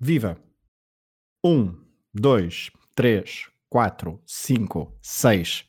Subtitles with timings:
[0.00, 0.38] Viva!
[1.44, 1.74] 1,
[2.14, 5.64] 2, 3, 4, 5, 6.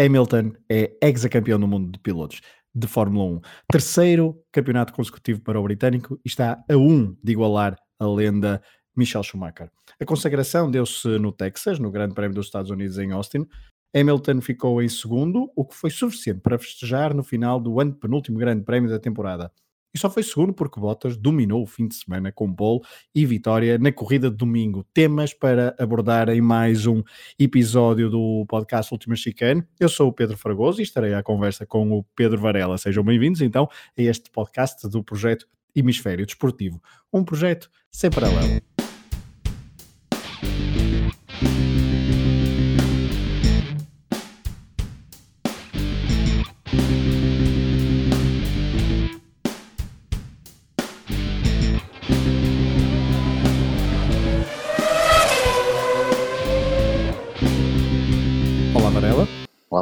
[0.00, 2.40] Hamilton é ex-campeão do mundo de pilotos
[2.72, 3.40] de Fórmula 1.
[3.72, 8.62] Terceiro campeonato consecutivo para o britânico e está a 1 de igualar a lenda
[8.96, 9.68] Michel Schumacher.
[10.00, 13.48] A consagração deu-se no Texas, no Grande Prémio dos Estados Unidos em Austin.
[13.92, 18.38] Hamilton ficou em segundo, o que foi suficiente para festejar no final do ano penúltimo
[18.38, 19.50] Grande Prémio da temporada
[19.94, 22.80] e só foi segundo porque Bottas dominou o fim de semana com pole
[23.14, 24.84] e vitória na corrida de domingo.
[24.94, 27.02] Temas para abordar em mais um
[27.38, 29.64] episódio do podcast Última Chicane.
[29.78, 32.78] Eu sou o Pedro Fragoso e estarei à conversa com o Pedro Varela.
[32.78, 36.82] Sejam bem-vindos então a este podcast do projeto Hemisfério Desportivo,
[37.12, 38.71] um projeto sem paralelo.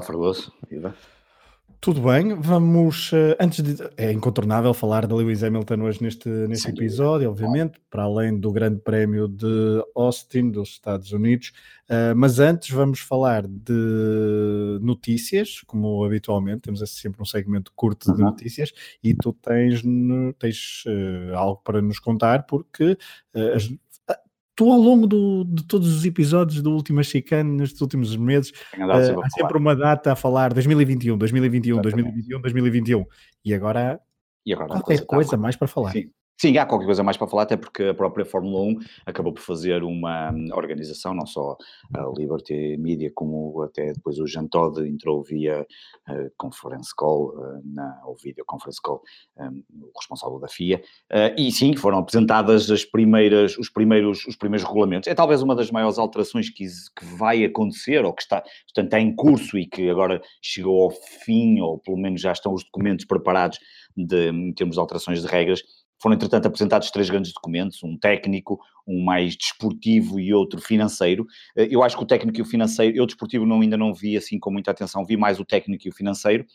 [0.00, 0.50] Olá, Fragoso.
[0.70, 0.94] Viva.
[1.78, 6.68] Tudo bem, vamos, uh, antes de, é incontornável falar da Lewis Hamilton hoje neste, neste
[6.68, 11.52] Sim, episódio, obviamente, para além do grande prémio de Austin, dos Estados Unidos,
[11.90, 18.22] uh, mas antes vamos falar de notícias, como habitualmente, temos sempre um segmento curto de
[18.22, 19.82] notícias, e tu tens,
[20.38, 22.96] tens uh, algo para nos contar, porque
[23.54, 23.70] as,
[24.54, 29.20] tu ao longo do, de todos os episódios do Última Chicane, nestes últimos meses, uh,
[29.22, 32.02] há sempre uma data a falar 2021, 2021, Exatamente.
[32.02, 33.06] 2021, 2021.
[33.44, 34.00] E agora,
[34.44, 35.92] e agora qualquer coisa, mais para falar.
[35.92, 36.10] Sim.
[36.40, 39.42] Sim, há qualquer coisa mais para falar, até porque a própria Fórmula 1 acabou por
[39.42, 41.54] fazer uma organização, não só
[41.94, 45.66] a Liberty Media, como até depois o Jean Todt entrou via
[46.08, 49.02] uh, conference call, uh, na, ou video conference call,
[49.36, 50.80] um, o responsável da FIA,
[51.12, 55.08] uh, e sim, foram apresentadas as primeiras, os, primeiros, os primeiros regulamentos.
[55.08, 58.98] É talvez uma das maiores alterações que, que vai acontecer, ou que está, portanto, está
[58.98, 63.04] em curso e que agora chegou ao fim, ou pelo menos já estão os documentos
[63.04, 63.58] preparados
[63.94, 65.62] de, em termos de alterações de regras,
[66.00, 71.26] foram, entretanto, apresentados três grandes documentos, um técnico, um mais desportivo e outro financeiro.
[71.56, 74.16] Eh, eu acho que o técnico e o financeiro, eu desportivo não, ainda não vi
[74.16, 76.46] assim com muita atenção, vi mais o técnico e o financeiro,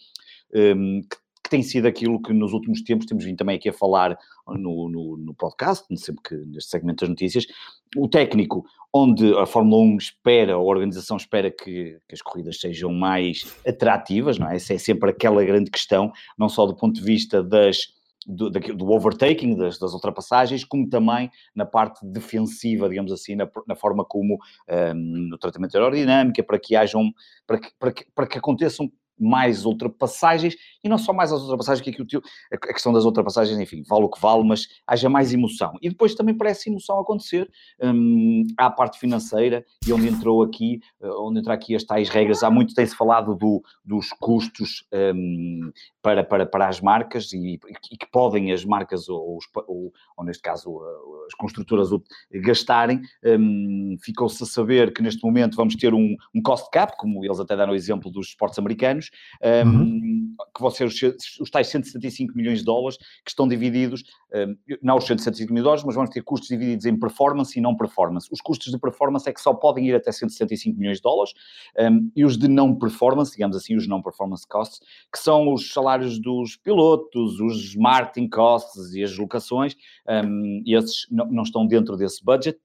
[0.54, 1.18] ehm, que,
[1.48, 4.18] tem sido aquilo que nos últimos tempos temos vindo também aqui a falar
[4.48, 7.46] no, no, no podcast, sempre que neste segmento das notícias.
[7.96, 12.92] O técnico, onde a Fórmula 1 espera, a organização espera que, que, as corridas sejam
[12.92, 14.56] mais atrativas, não é?
[14.56, 17.94] Essa é sempre aquela grande questão, não só do ponto de vista das
[18.26, 23.76] do, do overtaking, das, das, ultrapassagens, como também na parte defensiva, digamos assim, na, na
[23.76, 24.94] forma como um,
[25.30, 27.14] no tratamento aerodinâmico, para que hajam,
[27.46, 31.84] para que, para que, para que aconteçam mais ultrapassagens, e não só mais as ultrapassagens,
[31.84, 32.22] que aqui o tio,
[32.52, 35.74] a questão das ultrapassagens, enfim, vale o que vale, mas haja mais emoção.
[35.82, 37.50] E depois também parece emoção acontecer
[37.82, 42.44] hum, à parte financeira, e onde entrou aqui, eh, onde entra aqui as tais regras,
[42.44, 45.72] há muito tem-se falado do, dos custos hum,
[46.02, 47.60] para, para, para as marcas, e,
[47.92, 50.82] e, que podem as marcas, ou, ou, ou neste caso
[51.28, 51.90] as construtoras,
[52.32, 53.02] gastarem.
[53.24, 57.40] Hum, Ficou-se a saber que neste momento vamos ter um, um cost cap, como eles
[57.40, 59.05] até deram o exemplo dos esportes americanos,
[59.66, 60.36] um, uhum.
[60.54, 60.96] que vão ser os,
[61.40, 65.66] os tais 175 milhões de dólares, que estão divididos, um, não os 175 milhões de
[65.66, 68.28] dólares, mas vamos ter custos divididos em performance e não performance.
[68.32, 71.34] Os custos de performance é que só podem ir até 175 milhões de dólares,
[71.80, 74.80] um, e os de não performance, digamos assim, os não performance costs,
[75.12, 79.76] que são os salários dos pilotos, os marketing costs e as locações,
[80.66, 82.60] e esses não, não estão dentro desse budget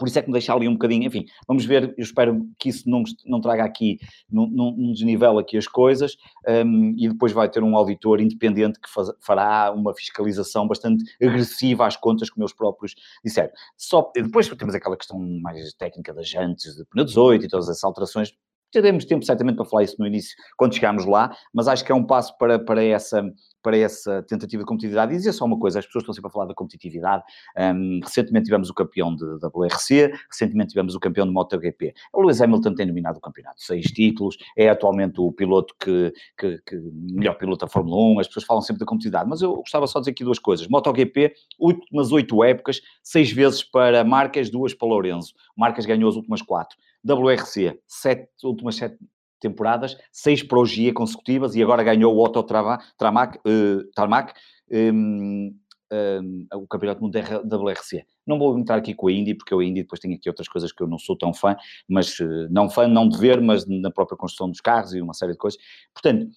[0.00, 2.70] por isso é que me deixa ali um bocadinho, enfim, vamos ver, eu espero que
[2.70, 3.98] isso não, não traga aqui,
[4.32, 6.16] não, não desnivela aqui as coisas,
[6.48, 11.86] um, e depois vai ter um auditor independente que faz, fará uma fiscalização bastante agressiva
[11.86, 13.50] às contas, como eles próprios disseram.
[13.76, 17.84] Só, depois temos aquela questão mais técnica das jantes, de pneu 18 e todas essas
[17.84, 18.32] alterações,
[18.70, 21.94] teremos tempo certamente para falar isso no início, quando chegarmos lá, mas acho que é
[21.94, 23.22] um passo para, para essa
[23.62, 25.12] para essa tentativa de competitividade.
[25.12, 27.22] E dizer só uma coisa, as pessoas estão sempre a falar da competitividade.
[27.56, 31.94] Um, recentemente tivemos o campeão de, da WRC, recentemente tivemos o campeão de MotoGP.
[32.12, 36.58] O Lewis Hamilton tem dominado o campeonato, seis títulos, é atualmente o piloto que, que,
[36.66, 39.86] que melhor piloto da Fórmula 1, as pessoas falam sempre da competitividade, mas eu gostava
[39.86, 40.66] só de dizer aqui duas coisas.
[40.68, 45.34] MotoGP, últimas oito épocas, seis vezes para Marques, duas para Lourenço.
[45.56, 46.76] Marques ganhou as últimas quatro.
[47.04, 48.96] WRC, sete, últimas sete
[49.40, 54.34] temporadas, seis para o GIA consecutivas e agora ganhou o Otto Tramac, uh, Tarmac,
[54.70, 55.54] um,
[55.92, 58.04] um, o Campeonato Mundial da WRC.
[58.26, 60.72] Não vou entrar aqui com a Indy, porque a Indy depois tem aqui outras coisas
[60.72, 61.56] que eu não sou tão fã,
[61.88, 65.14] mas uh, não fã, não de ver, mas na própria construção dos carros e uma
[65.14, 65.58] série de coisas.
[65.94, 66.30] Portanto,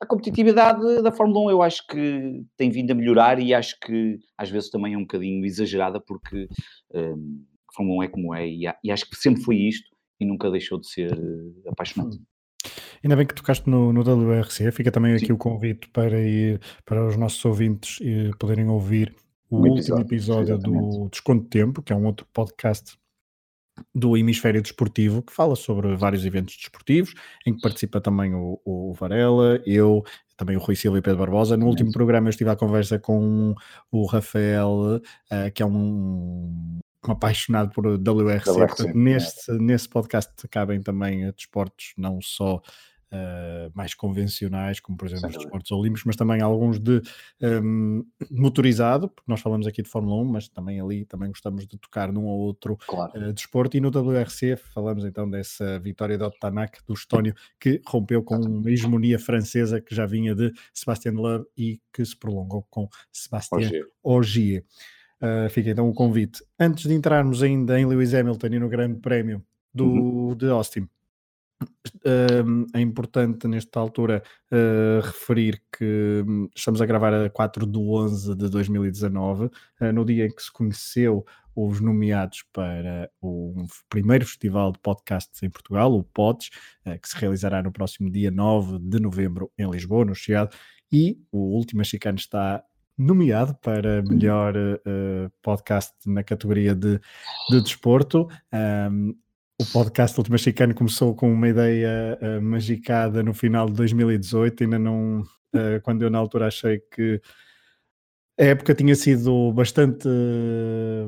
[0.00, 4.18] a competitividade da Fórmula 1 eu acho que tem vindo a melhorar e acho que
[4.36, 6.48] às vezes também é um bocadinho exagerada porque
[6.92, 9.88] um, a Fórmula 1 é como é e, e, acho que sempre foi isto
[10.18, 12.20] e nunca deixou de ser eh, apaixonante.
[13.02, 15.24] Ainda bem que tocaste no, no WRC, fica também Sim.
[15.24, 19.14] aqui o convite para ir para os nossos ouvintes e poderem ouvir
[19.48, 22.98] o um último episódio, do Desconto de Tempo, que é um outro podcast
[23.94, 27.14] do Hemisfério Desportivo, que fala sobre vários eventos desportivos,
[27.46, 30.04] em que participa também o, o Varela, eu,
[30.36, 31.56] também o Rui Silva e Pedro Barbosa.
[31.56, 33.54] No último programa eu estive à conversa com
[33.90, 38.50] o Rafael, uh, que é um, apaixonado por WRC.
[38.50, 42.60] WRC Portanto, nesse, nesse podcast cabem também desportos, não só
[43.12, 47.02] uh, mais convencionais, como por exemplo os desportos olímpicos, mas também alguns de
[47.42, 51.78] um, motorizado, porque nós falamos aqui de Fórmula 1, mas também ali também gostamos de
[51.78, 53.12] tocar num ou outro claro.
[53.18, 53.76] uh, desporto.
[53.76, 58.70] E no WRC falamos então dessa vitória de Otanak, do Estónio, que rompeu com uma
[58.70, 63.70] hegemonia francesa que já vinha de Sebastian Loeb e que se prolongou com Sebastian
[64.02, 64.64] Ogier.
[65.22, 66.42] Uh, fica então o convite.
[66.58, 70.34] Antes de entrarmos ainda em Lewis Hamilton e no Grande Prémio do, uhum.
[70.34, 70.88] de Austin,
[72.06, 77.78] Uh, é importante nesta altura uh, referir que hum, estamos a gravar a 4 de
[77.78, 79.50] 11 de 2019, uh,
[79.80, 81.24] eh, no dia em que se conheceu
[81.54, 86.50] os nomeados para o primeiro festival de podcasts em Portugal, o PODS,
[86.86, 90.56] eh, que se realizará no próximo dia 9 de novembro em Lisboa, no Chiado,
[90.90, 92.64] e o Última Chicane está
[93.00, 94.54] nomeado para melhor
[95.42, 97.00] podcast na categoria de,
[97.48, 98.28] de desporto.
[98.52, 99.14] Um,
[99.60, 104.78] o podcast Última Chicane começou com uma ideia uh, magicada no final de 2018, ainda
[104.78, 107.20] não, uh, quando eu na altura achei que
[108.38, 110.08] a época tinha sido bastante,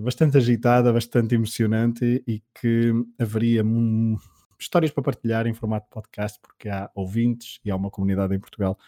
[0.02, 3.64] bastante agitada, bastante emocionante e que haveria
[4.60, 8.38] histórias para partilhar em formato de podcast, porque há ouvintes e há uma comunidade em
[8.38, 8.78] Portugal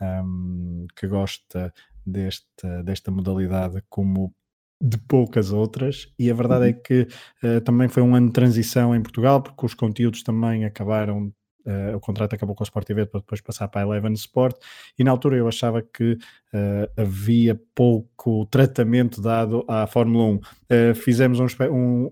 [0.00, 1.74] um, que gosta
[2.06, 4.34] desta, desta modalidade como
[4.82, 6.76] de poucas outras, e a verdade é uhum.
[6.78, 7.08] é que
[7.44, 11.30] uh, também foi um ano de transição em Portugal, porque os conteúdos também acabaram
[11.66, 14.56] Uh, o contrato acabou com o Sport TV para depois passar para a Eleven Sport
[14.98, 20.34] e na altura eu achava que uh, havia pouco tratamento dado à Fórmula 1.
[20.34, 21.46] Uh, fizemos um,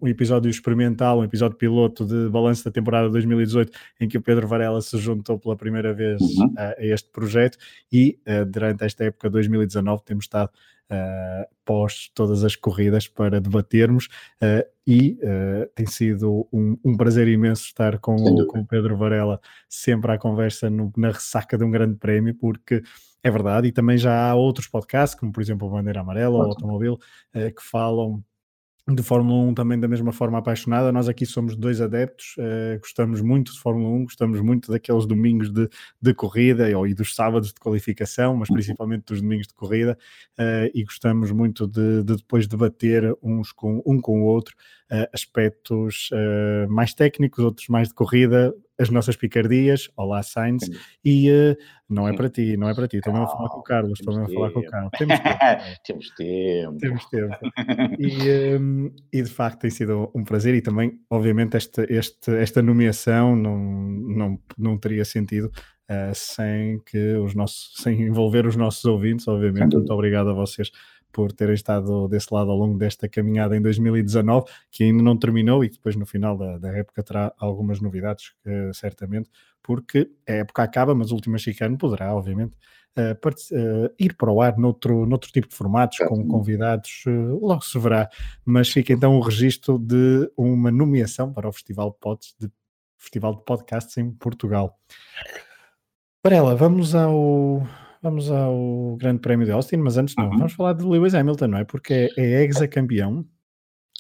[0.02, 4.46] um, episódio experimental, um episódio piloto de balanço da temporada 2018 em que o Pedro
[4.46, 6.54] Varela se juntou pela primeira vez uhum.
[6.56, 7.56] a este projeto
[7.90, 8.18] e
[8.48, 10.50] durante esta época 2019 temos estado
[10.90, 14.08] uh, pós todas as corridas para debatermos
[14.42, 18.96] uh, e uh, tem sido um, um, prazer imenso estar com o, com o, Pedro
[18.96, 19.38] Varela
[19.68, 22.82] sempre à conversa no, na ressaca de um grande prémio, porque
[23.22, 26.40] é verdade, e também já há outros podcasts, como por exemplo o Bandeira Amarela ou
[26.40, 26.98] o Automóvel,
[27.34, 28.24] que falam
[28.94, 30.90] de Fórmula 1 também da mesma forma apaixonada.
[30.90, 35.50] Nós aqui somos dois adeptos, uh, gostamos muito de Fórmula 1, gostamos muito daqueles domingos
[35.50, 35.68] de,
[36.00, 38.56] de corrida ou, e dos sábados de qualificação, mas uhum.
[38.56, 39.98] principalmente dos domingos de corrida,
[40.38, 44.54] uh, e gostamos muito de, de, depois debater uns com, um com o outro
[44.90, 46.10] uh, aspectos
[46.68, 50.72] mais técnicos, outros mais de corrida, as nossas picardias, olá Sainz, Sim.
[51.04, 51.56] e uh,
[51.88, 54.22] não é para ti, não é para ti, mesmo a falar com o Carlos, mesmo
[54.22, 54.90] a falar com o Carlos.
[54.96, 55.38] Temos tempo.
[55.84, 56.78] temos tempo.
[56.78, 57.36] Temos tempo.
[57.98, 62.62] E, um, e, de facto tem sido um prazer e também, obviamente, esta, este, esta
[62.62, 65.50] nomeação não, não, não teria sentido
[65.90, 69.74] uh, sem que os nossos, sem envolver os nossos ouvintes, obviamente.
[69.74, 70.70] Muito obrigado a vocês
[71.12, 75.64] por terem estado desse lado ao longo desta caminhada em 2019, que ainda não terminou
[75.64, 79.30] e depois no final da, da época terá algumas novidades, uh, certamente,
[79.62, 82.56] porque a época acaba, mas o último chicano poderá, obviamente,
[82.96, 87.04] uh, uh, ir para o ar noutro, noutro tipo de formatos, com convidados,
[87.40, 88.08] logo se verá,
[88.44, 92.50] mas fica então o registro de uma nomeação para o Festival Pods, de
[92.96, 94.78] Festival de Podcasts em Portugal.
[96.22, 97.62] Para ela, vamos ao
[98.02, 100.38] vamos ao Grande Prémio de Austin, mas antes não, uhum.
[100.38, 101.64] vamos falar de Lewis Hamilton, não é?
[101.64, 103.24] Porque é, é ex-campeão.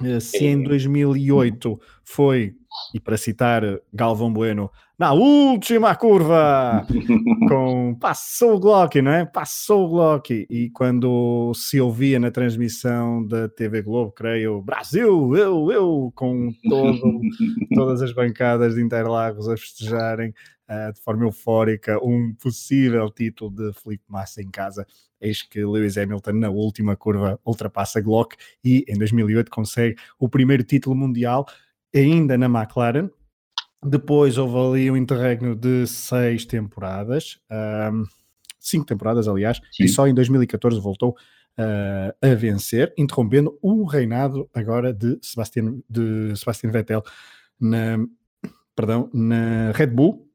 [0.02, 2.54] Eh, se em 2008 foi,
[2.94, 3.62] e para citar
[3.92, 6.86] Galvão Bueno, na última curva,
[7.48, 9.24] com passou o Glock, não é?
[9.24, 10.46] Passou o Glock.
[10.48, 17.20] E quando se ouvia na transmissão da TV Globo, creio, Brasil, eu, eu, com todo,
[17.74, 20.32] todas as bancadas de Interlagos a festejarem,
[20.68, 24.86] uh, de forma eufórica um possível título de Felipe Massa em casa.
[25.20, 30.62] Eis que Lewis Hamilton, na última curva, ultrapassa Glock e em 2008 consegue o primeiro
[30.62, 31.46] título mundial,
[31.94, 33.10] ainda na McLaren.
[33.82, 37.38] Depois houve ali um interregno de seis temporadas,
[37.92, 38.04] um,
[38.58, 39.84] cinco temporadas, aliás, Sim.
[39.84, 41.16] e só em 2014 voltou
[41.58, 47.02] uh, a vencer, interrompendo o reinado agora de Sebastian, de Sebastian Vettel
[47.60, 47.98] na,
[48.74, 50.27] perdão, na Red Bull,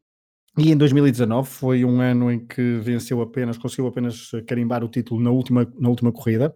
[0.58, 5.20] E em 2019 foi um ano em que venceu apenas, conseguiu apenas carimbar o título
[5.20, 6.56] na última, na última corrida.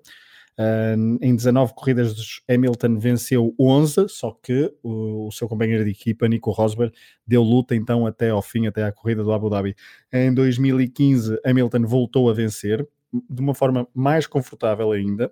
[0.60, 6.28] Uh, em 19 corridas, Hamilton venceu 11, só que o, o, seu companheiro de equipa,
[6.28, 6.92] Nico Rosberg,
[7.28, 9.76] deu luta então até ao fim, até à corrida do Abu Dhabi.
[10.12, 12.88] Em 2015, Hamilton voltou a vencer,
[13.30, 15.32] de uma forma mais confortável ainda,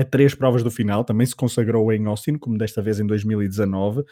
[0.00, 4.00] a três provas do final, também se consagrou em Austin, como desta vez em 2019,
[4.00, 4.04] uh,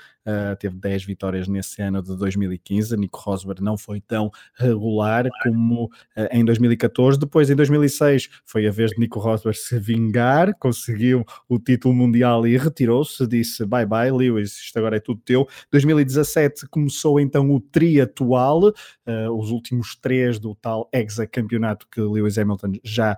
[0.58, 5.90] teve 10 vitórias nesse ano de 2015, Nico Rosberg não foi tão regular como uh,
[6.32, 11.58] em 2014, depois em 2006 foi a vez de Nico Rosberg se vingar, conseguiu o
[11.58, 17.20] título mundial e retirou-se, disse bye bye Lewis, isto agora é tudo teu, 2017 começou
[17.20, 23.16] então o tri atual, uh, os últimos três do tal exa-campeonato que Lewis Hamilton já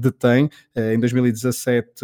[0.00, 1.99] detém, em 2017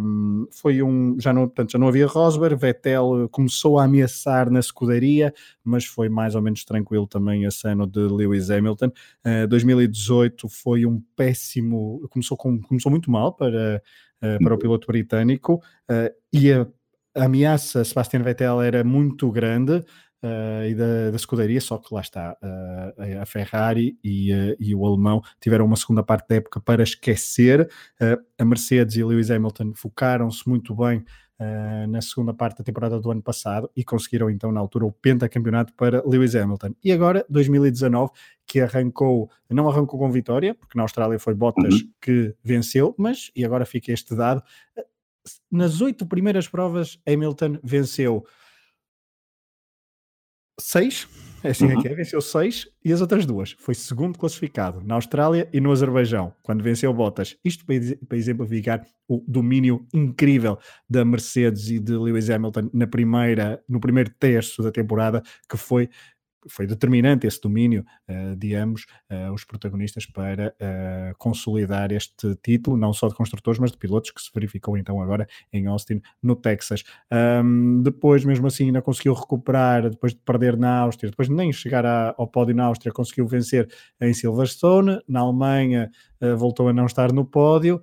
[0.00, 1.18] um, foi um.
[1.18, 5.32] Já não, portanto, já não havia Rosberg, Vettel começou a ameaçar na escuderia,
[5.64, 8.86] mas foi mais ou menos tranquilo também esse ano de Lewis Hamilton.
[9.24, 12.06] Uh, 2018 foi um péssimo.
[12.10, 13.82] Começou, com, começou muito mal para,
[14.22, 16.66] uh, para o piloto britânico uh, e a,
[17.14, 19.84] a ameaça Sebastian Vettel era muito grande
[20.22, 24.74] uh, e da, da escuderia, só que lá está, uh, a Ferrari e, uh, e,
[24.74, 27.68] o alemão tiveram uma segunda parte da época para esquecer.
[28.38, 31.04] a Mercedes e Lewis Hamilton focaram-se muito bem
[31.88, 35.72] na segunda parte da temporada do ano passado e conseguiram então na altura o pentacampeonato
[35.74, 36.74] para Lewis Hamilton.
[36.82, 38.10] E agora, 2019,
[38.44, 41.90] que arrancou, não arrancou com vitória, porque na Austrália foi Bottas uhum.
[42.00, 44.42] que venceu, mas, e agora fica este dado,
[45.50, 48.24] nas oito primeiras provas, Hamilton venceu
[50.60, 51.08] seis,
[51.42, 51.80] é assim uhum.
[51.80, 55.70] que é, venceu seis e as outras duas foi segundo classificado na Austrália e no
[55.70, 57.36] Azerbaijão, quando venceu Bottas.
[57.44, 57.76] Isto para,
[58.08, 64.10] para exemplificar o domínio incrível da Mercedes e de Lewis Hamilton na primeira, no primeiro
[64.18, 65.88] terço da temporada, que foi
[66.46, 72.76] foi determinante esse domínio uh, de ambos uh, os protagonistas para uh, consolidar este título,
[72.76, 76.36] não só de construtores, mas de pilotos, que se verificou então agora em Austin, no
[76.36, 76.84] Texas.
[77.12, 81.52] Um, depois, mesmo assim, ainda conseguiu recuperar, depois de perder na Áustria, depois de nem
[81.52, 83.68] chegar à, ao pódio na Áustria, conseguiu vencer
[84.00, 85.90] em Silverstone, na Alemanha
[86.36, 87.80] voltou a não estar no pódio,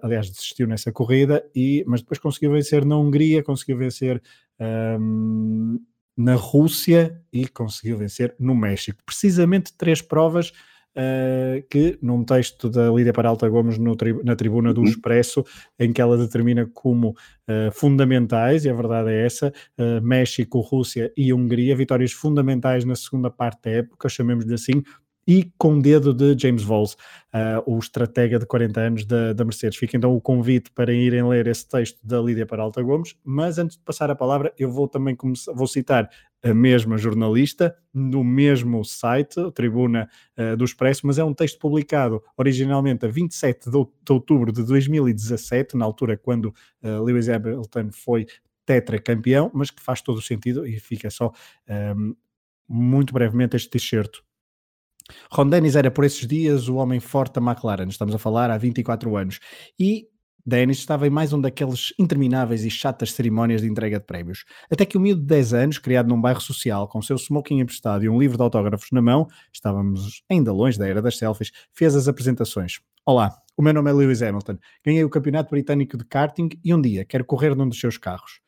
[0.00, 4.22] aliás, desistiu nessa corrida, e, mas depois conseguiu vencer na Hungria, conseguiu vencer.
[4.60, 5.80] Um,
[6.16, 9.02] na Rússia e conseguiu vencer no México.
[9.04, 10.52] Precisamente três provas
[10.96, 14.86] uh, que, num texto da Lídia Paralta Gomes no, na tribuna do uhum.
[14.86, 15.44] Expresso,
[15.78, 21.12] em que ela determina como uh, fundamentais, e a verdade é essa, uh, México, Rússia
[21.16, 24.82] e Hungria, vitórias fundamentais na segunda parte da época, chamemos-lhe assim,
[25.26, 29.78] e com dedo de James Vols, uh, o estratega de 40 anos da, da, Mercedes.
[29.78, 33.76] Fica então o convite para irem ler esse texto da Lídia Peralta Gomes, mas antes
[33.76, 36.08] de passar a palavra, eu vou também começar, vou citar
[36.42, 42.22] a mesma jornalista no mesmo site, Tribuna uh, do Expresso, mas é um texto publicado
[42.36, 43.76] originalmente a 27 de,
[44.10, 46.46] outubro de 2017, na altura quando
[46.82, 48.26] uh, Lewis Hamilton foi
[48.66, 51.32] tetracampeão, mas que faz todo o sentido e fica só
[51.96, 52.14] um,
[52.68, 54.20] muito brevemente este t-shirt
[55.30, 58.56] Ron Dennis era por esses dias o homem forte da McLaren, estamos a falar há
[58.56, 59.38] 24 anos,
[59.78, 60.08] e
[60.46, 64.44] Dennis estava em mais um daqueles intermináveis e chatas cerimónias de entrega de prémios.
[64.70, 68.04] Até que o miúdo de 10 anos, criado num bairro social, com seu smoking emprestado
[68.04, 71.96] e um livro de autógrafos na mão, estávamos ainda longe da era das selfies, fez
[71.96, 72.80] as apresentações.
[73.06, 76.80] Olá, o meu nome é Lewis Hamilton, ganhei o campeonato britânico de karting e um
[76.80, 78.40] dia quero correr num dos seus carros.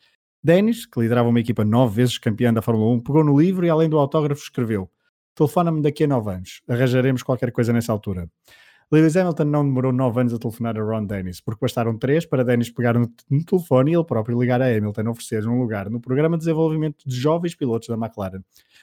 [0.44, 3.70] Dennis, que liderava uma equipa nove vezes campeã da Fórmula 1, pegou no livro e
[3.70, 4.90] além do autógrafo escreveu
[5.36, 8.28] telefona-me daqui a 9 anos, arranjaremos qualquer coisa nessa altura.
[8.90, 12.44] Lewis Hamilton não demorou 9 anos a telefonar a Ron Dennis, porque bastaram 3 para
[12.44, 16.00] Dennis pegar no, no telefone e ele próprio ligar a Hamilton, oferecer um lugar no
[16.00, 18.40] programa de desenvolvimento de jovens pilotos da McLaren.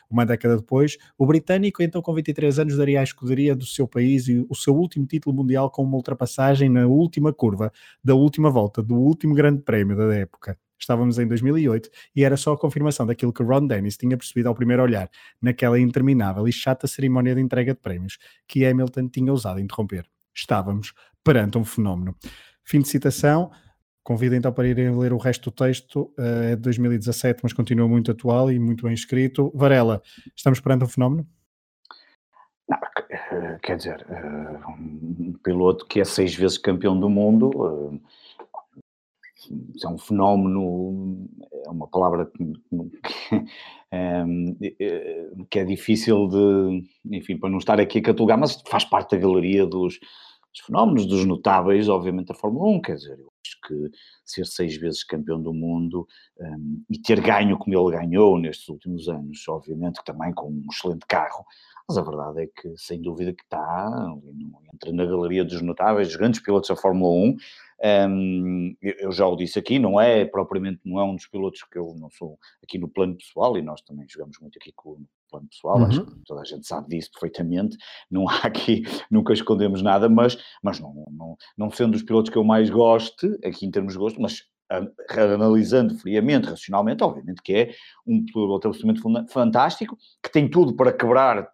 [0.09, 4.27] Uma década depois, o britânico, então com 23 anos, daria à escuderia do seu país
[4.27, 7.71] e o seu último título mundial com uma ultrapassagem na última curva
[8.03, 10.57] da última volta do último grande prémio da época.
[10.83, 14.55] Estávamos em 2008 e era só a confirmação daquilo que Ron Dennis tinha percebido ao
[14.55, 15.09] primeiro olhar,
[15.41, 20.05] naquela interminável e chata cerimónia de entrega de prémios que Hamilton tinha ousado interromper.
[20.35, 22.13] Estávamos perante um fenómeno.
[22.65, 23.49] Fim de citação.
[24.03, 27.87] Convido então para irem ler o resto do texto, eh, é de 2017, mas continua
[27.87, 29.49] muito atual e muito bem escrito.
[29.55, 30.01] Varela,
[30.35, 31.25] estamos perante um fenómeno?
[32.67, 32.77] Não,
[33.09, 38.01] eh, quer dizer, eh, um piloto que é seis vezes campeão do mundo,
[39.83, 41.27] é um fenómeno,
[41.65, 42.53] é uma palavra que,
[43.91, 44.55] ehm,
[45.49, 49.21] que, é difícil de, enfim, para não estar aqui a catalogar, mas faz parte da
[49.21, 49.99] galeria dos,
[50.53, 54.77] dos fenómenos, dos notáveis, obviamente, da Fórmula 1, quer dizer, eu acho que ser seis
[54.77, 56.07] vezes campeão do mundo
[56.39, 61.05] um, e ter ganho como ele ganhou nestes últimos anos, obviamente também com um excelente
[61.07, 61.45] carro,
[61.87, 63.89] mas a verdade é que, sem dúvida, que está,
[64.73, 67.35] entra na galeria dos notáveis, dos grandes pilotos da Fórmula 1.
[67.85, 71.77] Um, eu já o disse aqui, não é propriamente, não é um dos pilotos que
[71.77, 75.07] eu não sou aqui no plano pessoal, e nós também jogamos muito aqui com o
[75.29, 75.85] plano pessoal, uhum.
[75.85, 77.75] acho que toda a gente sabe disso perfeitamente,
[78.09, 82.37] não há aqui, nunca escondemos nada, mas, mas não, não, não sendo dos pilotos que
[82.37, 84.43] eu mais gosto, aqui em termos de gosto, mas
[85.09, 87.73] analisando friamente, racionalmente, obviamente que é
[88.05, 91.49] um piloto absolutamente fantástico, que tem tudo para quebrar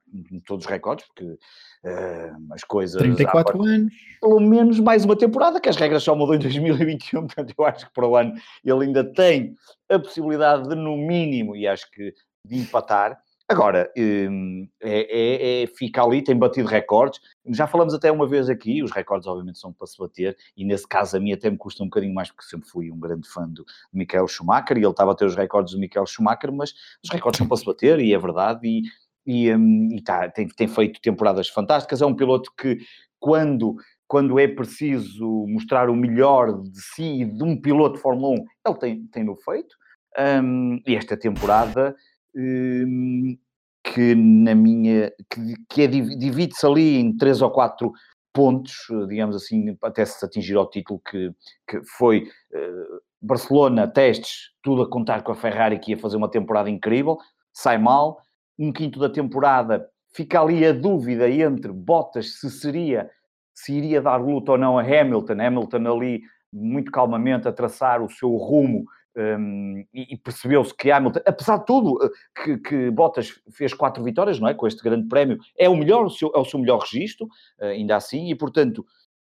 [0.46, 3.02] todos os recordes, porque uh, as coisas...
[3.02, 3.94] 34 parte, anos.
[4.22, 7.88] Pelo menos mais uma temporada, que as regras só mudam em 2021, portanto eu acho
[7.88, 9.56] que para o ano ele ainda tem
[9.90, 12.14] a possibilidade de, no mínimo, e acho que
[12.46, 13.20] de empatar,
[13.52, 17.20] Agora, hum, é, é, é, fica ali, tem batido recordes.
[17.48, 20.88] Já falamos até uma vez aqui, os recordes obviamente são para se bater, e nesse
[20.88, 23.50] caso a mim até me custa um bocadinho mais, porque sempre fui um grande fã
[23.50, 27.10] do Michael Schumacher, e ele estava a ter os recordes do Michael Schumacher, mas os
[27.10, 28.84] recordes são para se bater, e é verdade, e,
[29.26, 32.04] e, um, e tá, tem, tem feito temporadas fantásticas.
[32.04, 32.78] É um piloto que,
[33.20, 33.78] quando
[34.08, 38.46] quando é preciso mostrar o melhor de si e de um piloto de Fórmula 1,
[38.68, 39.76] ele tem, tem no feito.
[40.18, 41.96] Um, e esta temporada Hum,
[42.34, 47.92] que na minha que, que é, divide-se ali em três ou quatro
[48.34, 48.74] pontos,
[49.08, 51.32] digamos assim, até se atingir ao título que,
[51.68, 56.30] que foi uh, Barcelona, testes, tudo a contar com a Ferrari que ia fazer uma
[56.30, 57.18] temporada incrível,
[57.52, 58.22] sai mal,
[58.58, 63.10] um quinto da temporada fica ali a dúvida entre Bottas se seria,
[63.54, 66.22] se iria dar luta ou não a Hamilton, Hamilton ali
[66.52, 68.86] muito calmamente a traçar o seu rumo
[69.16, 72.10] um, e, e percebeu-se que Hamilton, apesar de tudo, eh,
[72.44, 74.54] que, que, Bottas fez quatro vitórias, não é?
[74.54, 77.26] Com este grande prémio, é o melhor, o seu, é o seu melhor registro,
[77.60, 78.86] uh, ainda assim, e portanto,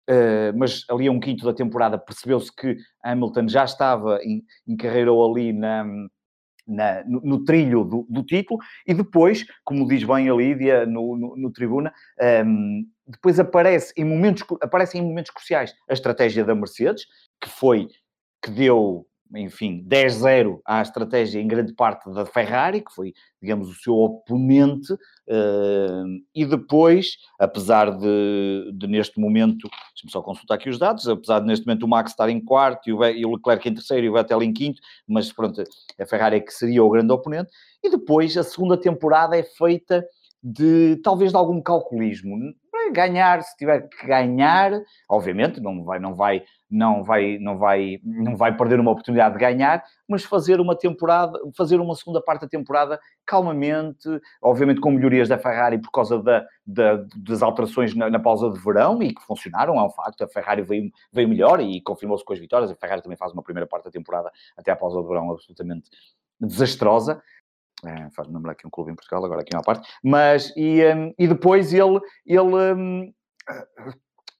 [0.09, 4.45] uh, mas ali a um quinto da temporada percebeu-se que Hamilton já estava em,
[4.77, 5.85] carreira ali na,
[6.67, 11.17] na, no, no, trilho do, do, título, e depois, como diz bem a Lídia no,
[11.17, 11.93] no, no tribuna,
[12.47, 17.07] um, depois aparece em momentos, aparece em momentos cruciais a estratégia da Mercedes,
[17.41, 17.89] que foi,
[18.43, 19.07] que deu
[19.37, 24.93] enfim, 10-0 à estratégia em grande parte da Ferrari, que foi, digamos, o seu oponente,
[24.93, 31.41] uh, e depois, apesar de, de neste momento, deixa-me só consultar aqui os dados, apesar
[31.41, 34.13] de neste momento o Max estar em quarto e o Leclerc em terceiro e o
[34.15, 35.63] Vettel em quinto, mas pronto,
[35.99, 37.50] a Ferrari é que seria o grande oponente,
[37.83, 40.04] e depois a segunda temporada é feita
[40.43, 42.37] de talvez de algum calculismo.
[42.93, 44.73] Ganhar, se tiver que ganhar,
[45.09, 49.41] obviamente não vai, não vai, não vai, não vai, não vai perder uma oportunidade de
[49.41, 54.09] ganhar, mas fazer uma temporada, fazer uma segunda parte da temporada calmamente,
[54.43, 58.59] obviamente com melhorias da Ferrari por causa da, da das alterações na, na, pausa de
[58.59, 60.23] verão e que funcionaram, é um facto.
[60.23, 62.71] A Ferrari veio, veio melhor e confirmou-se com as vitórias.
[62.71, 65.91] A Ferrari também faz uma primeira parte da temporada até a pausa de verão absolutamente
[66.41, 67.23] desastrosa.
[67.84, 69.88] É, Faz-me lembrar aqui um clube em Portugal, agora aqui uma parte.
[70.02, 73.12] Mas, e, um, e depois ele, ele um,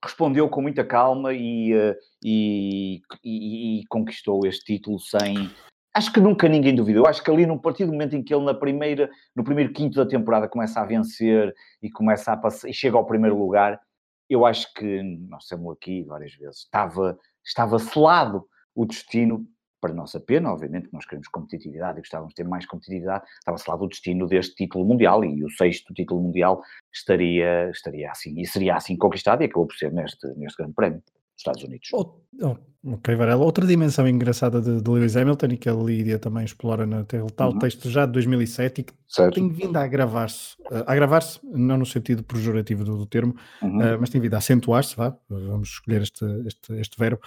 [0.05, 5.51] respondeu com muita calma e, uh, e, e, e, conquistou este título sem.
[5.95, 7.07] Acho que nunca ninguém duvidou.
[7.07, 9.97] Acho que ali, no partir do momento em que ele, na primeira, no primeiro quinto
[9.97, 13.81] da temporada, começa a vencer e começa a passar, e chega ao primeiro lugar,
[14.29, 19.45] eu acho que, nós estamos aqui várias vezes, estava, estava selado o destino
[19.81, 23.69] para nossa pena, obviamente, que nós queremos competitividade e gostávamos de ter mais competitividade, estava-se
[23.69, 26.63] lá do destino deste título mundial e o sexto título mundial
[26.93, 31.03] estaria, estaria assim, e seria assim conquistado e acabou por ser neste, neste grande prémio.
[31.41, 31.89] Estados Unidos.
[31.93, 32.57] Oh, oh,
[32.95, 33.43] ok, Varela.
[33.43, 37.53] Outra dimensão engraçada de, de, Lewis Hamilton e que a Lídia também explora no tal
[37.53, 37.59] uhum.
[37.59, 39.35] texto já de 2007 e que certo.
[39.35, 43.79] tem vindo a agravar-se, a agravar-se, não no sentido pejorativo do, do termo, uhum.
[43.79, 47.21] uh, mas tem vindo a acentuar-se, vá, vamos escolher este, este, este verbo,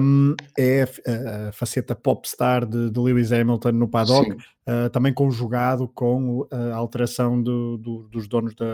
[0.00, 5.88] um, é a, a, faceta popstar de, de Lewis Hamilton no paddock, uh, também conjugado
[5.88, 8.66] com a alteração do, do, dos donos da,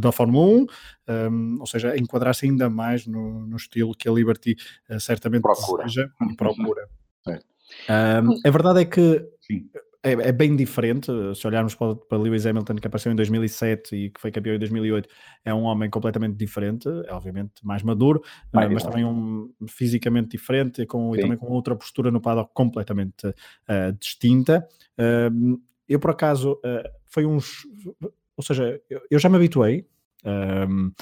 [0.00, 0.66] da Fórmula 1,
[1.30, 4.56] um, ou seja, enquadrar-se ainda mais no, no, estilo que a Liberty
[4.90, 5.84] uh, certamente procura.
[5.84, 6.88] deseja e procura.
[7.88, 9.26] Um, a verdade é que
[10.02, 14.10] é, é, bem diferente, se olharmos para, para Lewis Hamilton, que apareceu em 2007 e
[14.10, 15.08] que foi campeão em 2008,
[15.46, 20.84] é um homem completamente diferente, é obviamente mais maduro, uh, mas também um, fisicamente diferente
[20.84, 24.68] com, e também com outra postura no paddock completamente uh, distinta.
[24.98, 27.66] Uh, eu, por acaso, uh, foi uns
[28.36, 29.86] ou seja, eu, já me habituei,
[30.24, 30.92] um,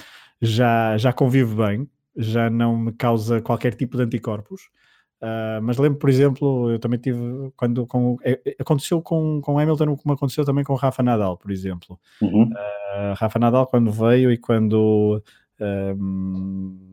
[0.40, 4.62] já, já convivo bem, já não me causa qualquer tipo de anticorpos.
[5.20, 9.96] Uh, mas lembro, por exemplo, eu também tive quando com, é, aconteceu com, com Hamilton
[9.96, 11.98] como aconteceu também com Rafa Nadal, por exemplo.
[12.20, 12.50] Uhum.
[12.50, 15.22] Uh, Rafa Nadal, quando veio e quando
[15.60, 16.90] Um,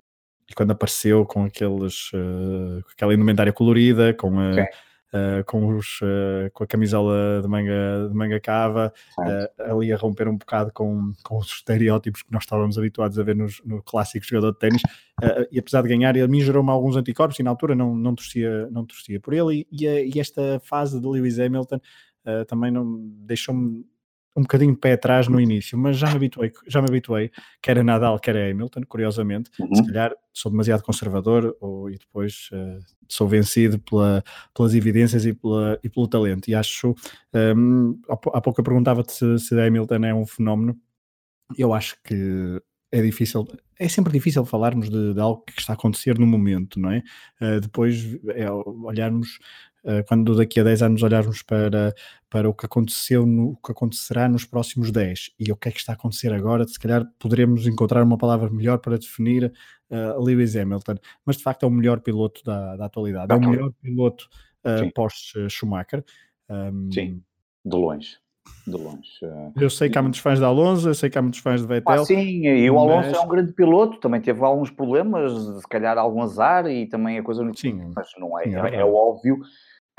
[0.47, 4.51] e quando apareceu com aqueles, uh, aquela indumentária colorida, com a.
[4.51, 4.67] Okay
[5.13, 9.97] uh, com, os, uh, com a camisola de manga, de manga cava, uh, ali a
[9.97, 13.81] romper um bocado com, com os estereótipos que nós estávamos habituados a ver nos, no
[13.81, 14.81] clássico jogador de ténis,
[15.51, 18.69] e apesar de ganhar, ele me gerou-me alguns anticorpos e na altura não, não, torcia,
[18.69, 21.79] não torcia por ele, e, e, e esta fase de Lewis Hamilton
[22.47, 23.85] também não deixou-me
[24.39, 27.29] um bocadinho pé atrás no início, mas já me habituei, já me habituei,
[27.61, 29.75] quer a Nadal, quer a Hamilton, curiosamente, uhum.
[29.75, 34.23] se calhar sou demasiado conservador ou, e depois uh, sou vencido pela,
[34.55, 36.95] pelas evidências e, pela, e pelo talento, e acho,
[37.55, 40.77] um, há pouco eu perguntava-te se, se a Hamilton é um fenómeno,
[41.57, 43.47] eu acho que é difícil,
[43.77, 47.03] é sempre difícil falarmos de, de, algo que está a acontecer no momento, não é?
[47.41, 49.37] Uh, depois é olharmos
[50.07, 51.93] quando daqui a 10 anos olharmos para,
[52.29, 55.71] para o que aconteceu, no, o que acontecerá nos próximos 10 e o que é
[55.71, 59.51] que está a acontecer agora, se calhar poderemos encontrar uma palavra melhor para definir
[59.89, 63.39] uh, Lewis Hamilton, mas de facto é o melhor piloto da, da atualidade, é o
[63.39, 64.27] melhor piloto
[64.65, 66.03] uh, pós-Schumacher.
[66.49, 67.21] Um, Sim,
[67.65, 68.17] de longe.
[68.65, 69.09] De longe.
[69.59, 71.67] Eu sei que há muitos fãs de Alonso, eu sei que há muitos fãs de
[71.67, 71.93] Vettel.
[71.93, 73.17] Ah, sim, e o Alonso mas...
[73.17, 77.23] é um grande piloto, também teve alguns problemas, se calhar algum azar e também a
[77.23, 77.53] coisa não.
[77.53, 79.39] Sim, mas não é, sim, é, é, é óbvio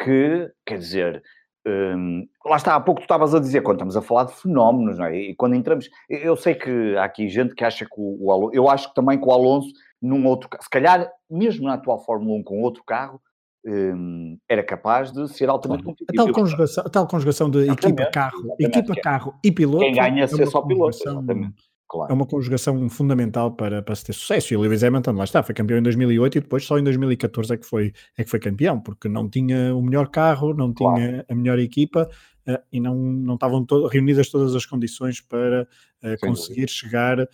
[0.02, 1.22] que, quer dizer,
[1.66, 4.98] hum, lá está, há pouco tu estavas a dizer, quando estamos a falar de fenómenos,
[4.98, 5.16] não é?
[5.16, 8.54] E quando entramos, eu sei que há aqui gente que acha que o, o Alonso,
[8.54, 12.38] eu acho que também que o Alonso, num outro, se calhar, mesmo na atual Fórmula
[12.38, 13.20] 1 com outro carro,
[13.64, 15.96] hum, era capaz de ser altamente claro.
[15.96, 16.22] competitivo.
[16.22, 19.84] A tal conjugação, a tal conjugação de equipa-carro, equipa-carro e piloto.
[19.84, 21.69] Quem ganha é ser só piloto, exatamente.
[21.90, 22.12] Claro.
[22.12, 24.54] É uma conjugação fundamental para, para se ter sucesso.
[24.54, 27.52] E o Lewis Hamilton, lá está, foi campeão em 2008 e depois só em 2014
[27.52, 30.96] é que foi, é que foi campeão, porque não tinha o melhor carro, não claro.
[30.96, 32.08] tinha a melhor equipa
[32.48, 35.68] uh, e não, não estavam to reunidas todas as condições para
[36.02, 37.26] uh, conseguir chegar, uh,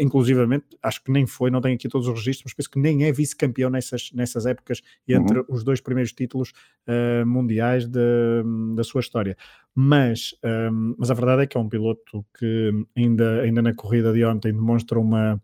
[0.00, 3.04] inclusivamente, acho que nem foi, não tenho aqui todos os registros, mas penso que nem
[3.04, 5.44] é vice-campeão nessas, nessas épocas entre uhum.
[5.48, 6.52] os dois primeiros títulos
[7.26, 8.00] mundiais de,
[8.74, 9.36] da sua história.
[9.74, 10.34] Mas,
[10.72, 14.24] um, mas a verdade é que é um piloto que ainda, ainda na corrida de
[14.24, 15.40] ontem demonstra uma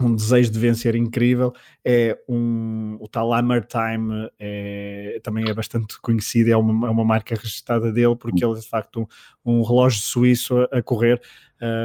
[0.00, 1.52] um desejo de vencer incrível,
[1.84, 7.04] é um, o tal Hammer Time é, também é bastante conhecido, é uma, é uma
[7.04, 9.08] marca registrada dele, porque ele é de facto
[9.44, 11.20] um, um relógio suíço a, a correr,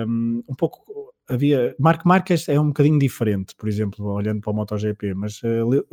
[0.07, 4.55] um, um, pouco havia, Marco Marques é um bocadinho diferente, por exemplo, olhando para o
[4.55, 5.85] MotoGP, mas uh,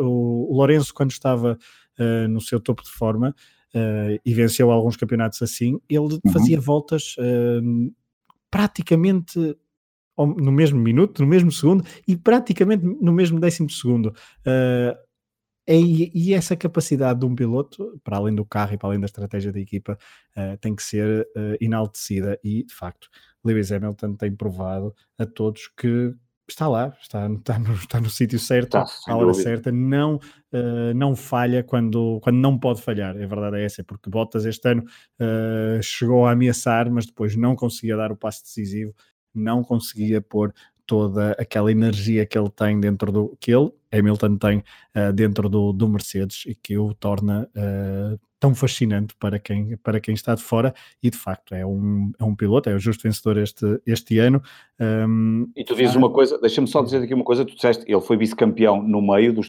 [0.00, 1.58] o, o Lourenço quando estava
[1.98, 3.34] uh, no seu topo de forma
[3.74, 6.32] uh, e venceu alguns campeonatos assim, ele uhum.
[6.32, 7.16] fazia voltas
[8.50, 9.56] praticamente
[10.26, 14.14] no mesmo minuto, no mesmo segundo e praticamente no mesmo décimo segundo.
[14.46, 14.96] Uh,
[15.68, 19.06] e, e, essa capacidade de um piloto, para além do carro e para além da
[19.06, 19.96] estratégia da equipa,
[20.36, 22.38] uh, tem que ser uh, enaltecida.
[22.42, 23.08] E, de facto,
[23.44, 26.12] Lewis Hamilton tem provado a todos que
[26.48, 31.14] está lá, está, está no, está no sítio certo, à hora certa, não, uh, não
[31.14, 33.10] falha quando, quando não pode falhar.
[33.10, 37.54] A verdade é essa, porque Bottas este ano uh, chegou a ameaçar, mas depois não
[37.54, 38.92] conseguia dar o passo decisivo
[39.34, 40.52] não conseguia pôr
[40.86, 45.72] toda aquela energia que ele tem dentro do que ele, Hamilton tem uh, dentro do,
[45.72, 50.42] do Mercedes e que o torna uh, tão fascinante para quem, para quem está de
[50.42, 54.18] fora e de facto é um, é um piloto, é o justo vencedor este, este
[54.18, 54.42] ano.
[54.80, 58.00] Um, e tu dizes uma coisa, deixa-me só dizer aqui uma coisa, tu disseste, ele
[58.00, 59.46] foi vice-campeão no meio dos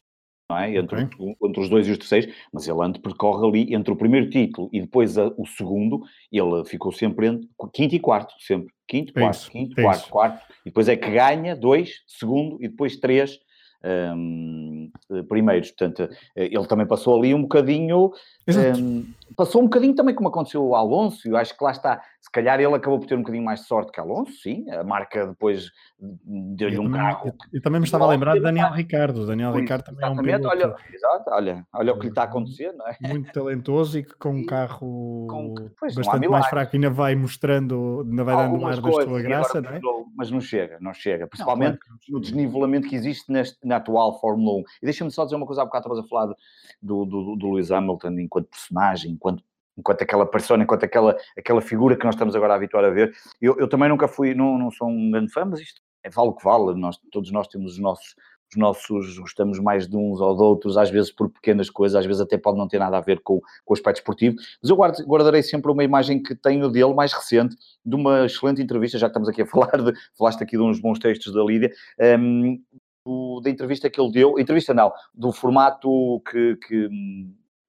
[0.56, 0.76] é?
[0.76, 1.36] entre, okay.
[1.42, 4.68] entre, os dois e os terceiros, mas ele antes percorre ali entre o primeiro título
[4.72, 8.72] e depois a, o segundo, ele ficou sempre entre quinto e quarto, sempre.
[8.86, 12.96] Quinto, quarto, isso, quinto, quarto, quarto, e depois é que ganha dois, segundo e depois
[12.96, 13.40] três
[13.84, 14.90] um,
[15.28, 15.70] primeiros.
[15.70, 18.12] Portanto, eh, ele também passou ali um bocadinho.
[18.48, 22.02] Um, passou um bocadinho também como aconteceu o Alonso, eu acho que lá está.
[22.20, 24.68] Se calhar ele acabou por ter um bocadinho mais de sorte que Alonso, sim.
[24.70, 27.34] A marca depois deu-lhe um carro.
[27.52, 29.26] Eu, também me estava a lembrar de Daniel Ricardo.
[29.26, 30.48] Daniel Ricardo também é um piloto.
[30.48, 32.96] Olha, exato, olha, olha o que lhe está a acontecer, não é?
[33.00, 38.06] Muito talentoso e que com um carro com, pois, bastante mais fraco ainda vai mostrando,
[38.08, 39.80] ainda vai dando ar da sua graça, não é?
[40.14, 41.26] Mas não chega, não chega.
[41.26, 44.60] Principalmente não, claro no desnivelamento que existe neste, na atual Fórmula 1.
[44.82, 46.34] E deixa-me só dizer uma coisa, há bocado estavas a falar
[46.82, 49.44] do, do, do Lewis Hamilton enquanto personagem, enquanto
[49.76, 53.14] enquanto aquela persona, enquanto aquela, aquela figura que nós estamos agora a habituar a ver.
[53.40, 56.28] Eu, eu também nunca fui, não, não sou um grande fã, mas isto é, vale
[56.28, 58.14] o que vale, nós, todos nós temos os nossos,
[58.50, 62.04] os nossos, gostamos mais de uns ou de outros, às vezes por pequenas coisas, às
[62.04, 64.76] vezes até pode não ter nada a ver com, com o aspecto esportivo, mas eu
[64.76, 69.06] guardo, guardarei sempre uma imagem que tenho dele, mais recente, de uma excelente entrevista, já
[69.06, 71.72] que estamos aqui a falar, de, falaste aqui de uns bons textos da Lídia,
[72.18, 72.60] um,
[73.06, 76.88] do, da entrevista que ele deu, entrevista não, do formato que, que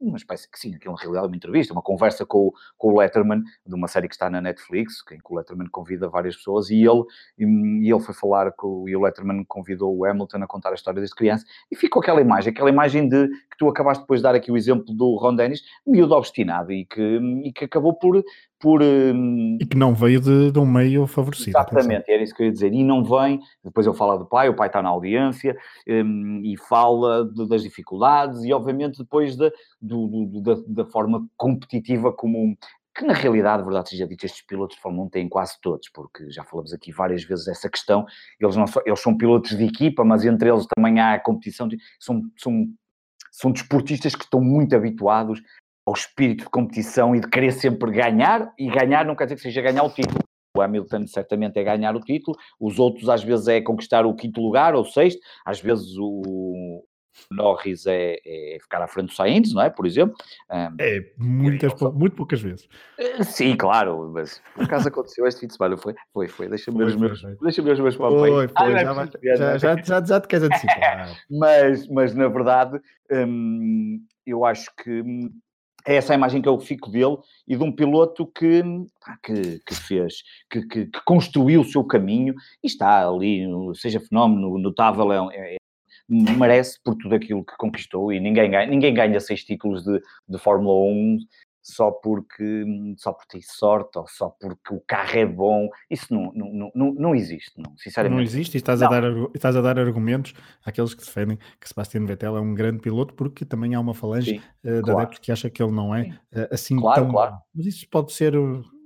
[0.03, 2.99] uma espécie que sim, aquilo na realidade é uma entrevista, uma conversa com, com o
[2.99, 6.69] Letterman, de uma série que está na Netflix, em que o Letterman convida várias pessoas,
[6.69, 7.03] e ele,
[7.37, 10.99] e, ele foi falar com, e o Letterman convidou o Hamilton a contar a história
[10.99, 14.35] desde criança, e ficou aquela imagem, aquela imagem de, que tu acabaste depois de dar
[14.35, 18.23] aqui o exemplo do Ron Dennis, miúdo obstinado, e que, e que acabou por...
[18.63, 19.57] por um...
[19.59, 21.49] E que não veio de, de um meio favorecido.
[21.49, 24.47] Exatamente, era isso que eu ia dizer, e não vem, depois eu falo do pai,
[24.47, 25.53] o pai está na audiência,
[25.85, 31.27] um, e fala de, das dificuldades, e obviamente depois de, do, do, da, da forma
[31.35, 32.57] competitiva como,
[32.95, 36.31] que na realidade, verdade seja dita, estes pilotos de Fórmula 1 têm quase todos, porque
[36.31, 38.05] já falamos aqui várias vezes dessa questão,
[38.39, 41.67] eles, não só, eles são pilotos de equipa, mas entre eles também há a competição,
[41.67, 42.65] de, são, são,
[43.29, 45.41] são desportistas que estão muito habituados
[45.85, 49.41] ao espírito de competição e de querer sempre ganhar, e ganhar não quer dizer que
[49.41, 50.19] seja ganhar o título.
[50.55, 54.39] O Hamilton certamente é ganhar o título, os outros às vezes é conquistar o quinto
[54.39, 56.83] lugar ou sexto, às vezes o,
[57.31, 59.69] Norris é, é, ficar à frente do Sainz, não é?
[59.69, 60.15] Por exemplo.
[60.79, 62.67] É, muitas, pou, muito poucas vezes.
[62.97, 65.95] Eh, sim, claro, mas por acaso aconteceu este fim de semana, foi?
[66.13, 66.47] Foi, foi.
[66.47, 68.19] Deixa-me ver os meus, deixa ver os meus papéis.
[68.19, 71.15] Foi, foi, ah, já, já, já, já, já, te queres antecipar.
[71.29, 72.79] mas, mas, na verdade,
[73.11, 75.29] hum, eu acho que hum,
[75.85, 77.17] é essa a imagem que eu fico dele
[77.47, 78.63] e de um piloto que,
[79.23, 84.57] que, que fez, que, que, que, construiu o seu caminho e está ali, seja fenómeno
[84.57, 85.57] notável, é, é,
[86.09, 90.37] merece por tudo aquilo que conquistou e ninguém ganha, ninguém ganha seis títulos de, de
[90.37, 91.19] Fórmula 1
[91.63, 92.65] só porque,
[92.97, 95.69] só por ter sorte ou só porque o carro é bom.
[95.89, 98.17] Isso não, não, não, não existe, não, sinceramente.
[98.17, 100.33] Não existe e estás, A dar, estás a dar argumentos
[100.65, 104.41] àqueles que defendem que Sebastian Vettel é um grande piloto porque também há uma falange
[104.63, 107.11] uh, de adeptos que acha que ele não é uh, assim claro, tão...
[107.11, 107.37] Claro.
[107.55, 108.35] Mas isso pode ser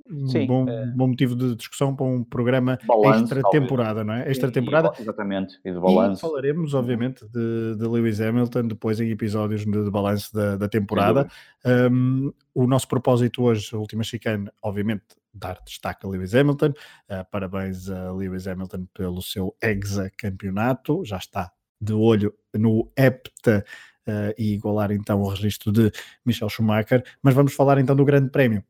[0.10, 0.86] um Sim, bom, é...
[0.88, 2.80] bom motivo de discussão para um programa
[3.16, 4.30] extra-temporada, não é?
[4.30, 4.92] Extra-temporada.
[5.00, 6.22] Exatamente, e de balanço.
[6.22, 6.80] Falaremos, uhum.
[6.80, 11.28] obviamente, de, de Lewis Hamilton depois em episódios de, de balanço da, da temporada.
[11.66, 16.70] Um, o nosso propósito hoje, a última chicane, obviamente, dar destaque a Lewis Hamilton.
[16.70, 21.04] Uh, parabéns a Lewis Hamilton pelo seu exa-campeonato.
[21.06, 23.64] Já está de olho no hepta
[24.08, 25.92] uh, e igualar então o registro de
[26.26, 27.04] Michel Schumacher.
[27.22, 28.64] Mas vamos falar então do Grande Prémio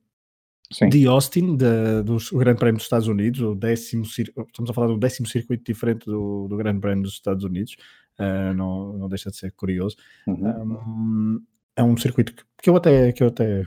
[0.72, 0.90] Sim.
[0.90, 4.98] de Austin, de, do Grande Prémio dos Estados Unidos, o décimo, estamos a falar do
[4.98, 7.78] décimo circuito diferente do, do Grande Prémio dos Estados Unidos,
[8.20, 9.96] uh, não, não deixa de ser curioso.
[10.28, 10.50] Uhum.
[10.60, 13.64] Um, é um circuito que, que, eu até que eu até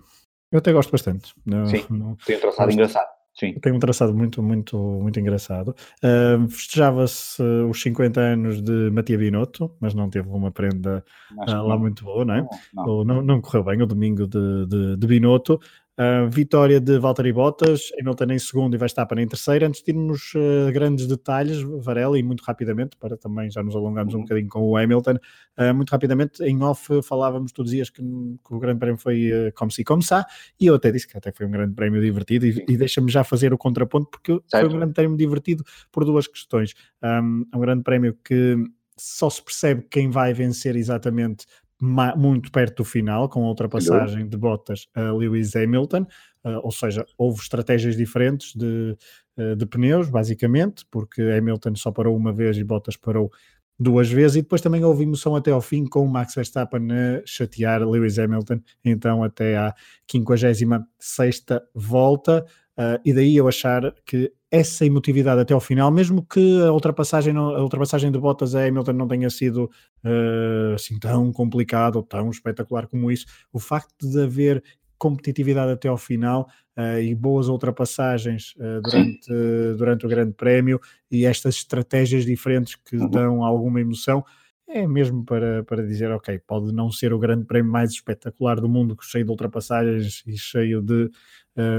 [0.52, 1.32] eu até gosto bastante.
[1.66, 3.08] Sim, não, tem um traçado engraçado.
[3.32, 3.54] Sim.
[3.54, 5.74] Tem um traçado muito, muito, muito engraçado.
[6.02, 11.78] Uh, Festejava-se os 50 anos de Matia Binotto, mas não teve uma prenda uh, lá
[11.78, 12.48] muito boa, não é?
[12.74, 13.04] Não, não.
[13.04, 15.60] não, não correu bem o domingo de, de, de Binotto.
[16.00, 19.66] Uh, vitória de Valtteri Bottas, Hamilton em segundo e vai estar para em terceiro.
[19.66, 24.14] Antes de irmos uh, grandes detalhes, Varela, e muito rapidamente, para também já nos alongarmos
[24.14, 24.22] um uhum.
[24.22, 25.16] bocadinho com o Hamilton,
[25.58, 29.52] uh, muito rapidamente, em off falávamos, tu dizias que, que o grande prémio foi uh,
[29.54, 30.24] como se começar,
[30.58, 33.22] e eu até disse que até foi um grande prémio divertido, e, e deixa-me já
[33.22, 34.68] fazer o contraponto, porque certo.
[34.68, 36.72] foi um grande prémio divertido por duas questões.
[37.02, 38.56] Um, é um grande prémio que
[38.96, 41.44] só se percebe quem vai vencer exatamente
[41.80, 46.02] muito perto do final, com a ultrapassagem de Bottas a Lewis Hamilton,
[46.44, 48.96] uh, ou seja, houve estratégias diferentes de,
[49.38, 53.30] uh, de pneus, basicamente, porque Hamilton só parou uma vez e Bottas parou
[53.78, 57.22] duas vezes, e depois também houve emoção até ao fim com o Max Verstappen a
[57.24, 59.74] chatear Lewis Hamilton, então até à
[60.10, 62.44] 56 volta,
[62.78, 67.36] uh, e daí eu achar que essa emotividade até ao final, mesmo que a ultrapassagem,
[67.36, 69.70] a ultrapassagem de Bottas a Hamilton não tenha sido
[70.04, 74.62] uh, assim tão complicado ou tão espetacular como isso, o facto de haver
[74.98, 79.30] competitividade até ao final uh, e boas ultrapassagens uh, durante,
[79.78, 83.08] durante o Grande Prémio e estas estratégias diferentes que uhum.
[83.08, 84.24] dão alguma emoção,
[84.72, 88.68] é mesmo para, para dizer, ok, pode não ser o grande prémio mais espetacular do
[88.68, 91.10] mundo, cheio de ultrapassagens e cheio de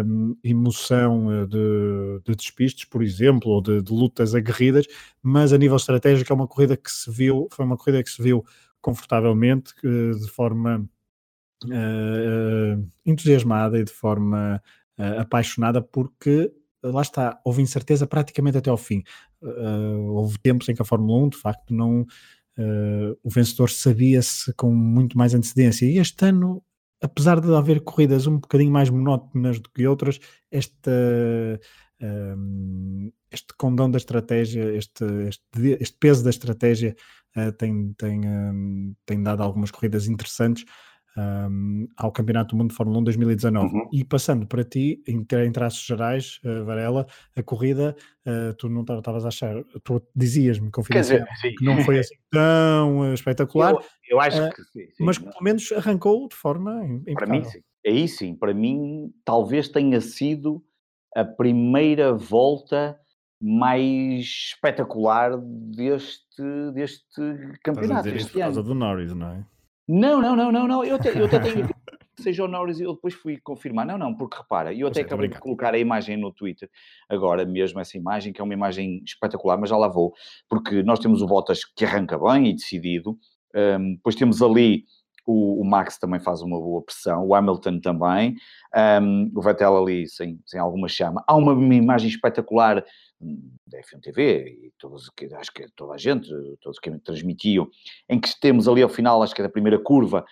[0.05, 4.85] um, emoção eh, de, de, despistes, por exemplo, ou de, de, lutas aguerridas,
[5.21, 8.21] mas a nível estratégico é uma corrida que se viu, foi uma corrida que se
[8.21, 8.43] viu
[8.81, 10.89] confortavelmente, de forma
[11.65, 14.61] uh, entusiasmada e de forma
[14.97, 16.51] uh, apaixonada, porque
[16.83, 19.03] lá está, houve incerteza praticamente até ao fim.
[19.41, 22.05] Uh, houve tempos em que a Fórmula 1, de facto, não
[22.57, 25.85] Uh, o vencedor sabia-se com muito mais antecedência.
[25.85, 26.63] E este ano,
[27.01, 30.19] apesar de haver corridas um bocadinho mais monótonas do que outras,
[30.51, 30.91] esta,
[32.01, 36.95] um, este condão da estratégia, este, este, este peso da estratégia
[37.35, 40.65] uh, tem, tem, um, tem dado algumas corridas interessantes.
[41.17, 43.73] Um, ao Campeonato do Mundo de Fórmula 1 2019.
[43.73, 43.89] Uhum.
[43.91, 47.95] E passando para ti, em, em traços gerais, uh, Varela, a corrida,
[48.25, 51.25] uh, tu não estavas a achar, tu dizias-me confidencial
[51.57, 53.73] que não foi assim tão espetacular.
[53.73, 57.15] Eu, eu acho que sim, sim, Mas pelo menos arrancou de forma impecável.
[57.15, 57.59] Para mim, sim.
[57.85, 60.63] Aí sim, para mim, talvez tenha sido
[61.15, 62.97] a primeira volta
[63.41, 67.21] mais espetacular deste, deste
[67.63, 68.07] campeonato.
[68.07, 69.45] Estás a dizer por causa do Norris, não é?
[69.91, 70.85] Não, não, não, não, não.
[70.85, 71.67] Eu, te, eu até tenho
[72.17, 73.85] seja o Norris e eu depois fui confirmar.
[73.85, 76.69] Não, não, porque repara, eu até acabei de colocar a imagem no Twitter,
[77.09, 80.13] agora mesmo essa imagem, que é uma imagem espetacular, mas já lá vou,
[80.47, 83.17] porque nós temos o Bottas que arranca bem e decidido,
[83.53, 84.85] um, depois temos ali
[85.31, 88.35] o, o, Max também faz uma boa pressão, o Hamilton também,
[89.01, 91.23] um, o Vettel ali sem, sem alguma chama.
[91.27, 92.83] Há uma, uma imagem espetacular
[93.21, 96.29] hum, da F1 TV e todos, acho que toda a gente,
[96.61, 97.67] todos que me transmitiam,
[98.09, 100.25] em que temos ali ao final, acho que é da primeira curva,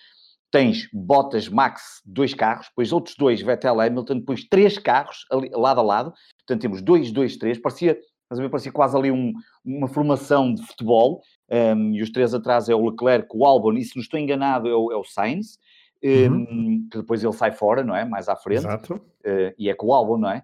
[0.52, 5.80] tens Bottas, Max, dois carros, depois outros dois, Vettel, Hamilton, depois três carros ali, lado
[5.80, 7.98] a lado, portanto temos dois, dois, três, parecia
[8.30, 8.50] Estás a ver?
[8.50, 9.34] Parecia quase ali um,
[9.66, 11.24] uma formação de futebol.
[11.52, 14.70] Um, e os três atrás é o Leclerc, o Albon, e se não estou enganado
[14.70, 15.58] é o, é o Sainz,
[16.04, 16.88] um, uhum.
[16.92, 18.06] que depois ele sai fora, não é?
[18.06, 18.60] Mais à frente.
[18.60, 18.94] Exato.
[19.26, 20.44] Uh, e é com o Albon, não é?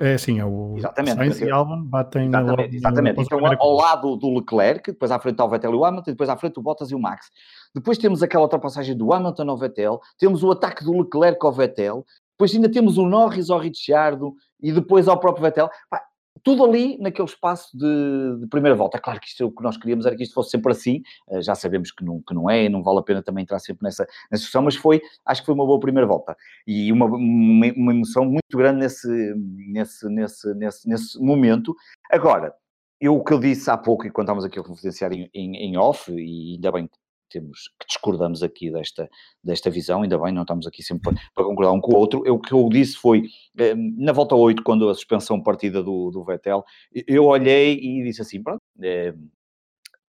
[0.00, 3.20] É assim, é o exatamente, Sainz e Albon batem exatamente, no, exatamente.
[3.20, 6.10] então, ao, ao lado do Leclerc, depois à frente está o Vettel e o Hamilton,
[6.10, 7.26] depois à frente o Bottas e o Max.
[7.74, 12.06] Depois temos aquela ultrapassagem do Hamilton ao Vettel, temos o ataque do Leclerc ao Vettel,
[12.30, 15.68] depois ainda temos o Norris ao Ricciardo e depois ao próprio Vettel.
[15.90, 16.02] Pá,
[16.44, 18.98] tudo ali naquele espaço de, de, primeira volta.
[18.98, 21.40] Claro que isto é o que nós queríamos, era que isto fosse sempre assim, uh,
[21.40, 23.82] já sabemos que não, que não é, e não vale a pena também entrar sempre
[23.82, 27.66] nessa, nessa discussão, mas foi, acho que foi uma boa primeira volta e uma, uma,
[27.74, 31.74] uma emoção muito grande nesse, nesse, nesse, nesse, nesse momento.
[32.10, 32.54] Agora,
[33.00, 35.56] eu o que eu disse há pouco, e quando estávamos aqui a confidenciar em, em,
[35.56, 36.88] em off, e ainda bem
[37.34, 39.08] temos que discordamos aqui desta,
[39.42, 42.22] desta visão, ainda bem, não estamos aqui sempre para, para concordar um com o outro.
[42.24, 43.24] Eu, o que eu disse foi,
[43.58, 46.64] eh, na volta 8, quando a suspensão partida do, do Vettel,
[47.06, 49.14] eu olhei e disse assim, pronto, é,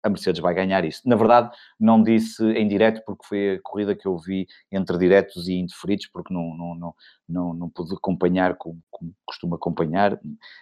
[0.04, 1.01] a Mercedes vai ganhar isso.
[1.06, 1.49] Na verdade,
[1.80, 6.08] não disse em direto, porque foi a corrida que eu vi entre diretos e indeferidos,
[6.08, 6.95] porque não, não, não,
[7.28, 10.19] não, não pude acompanhar como, como costumo acompanhar,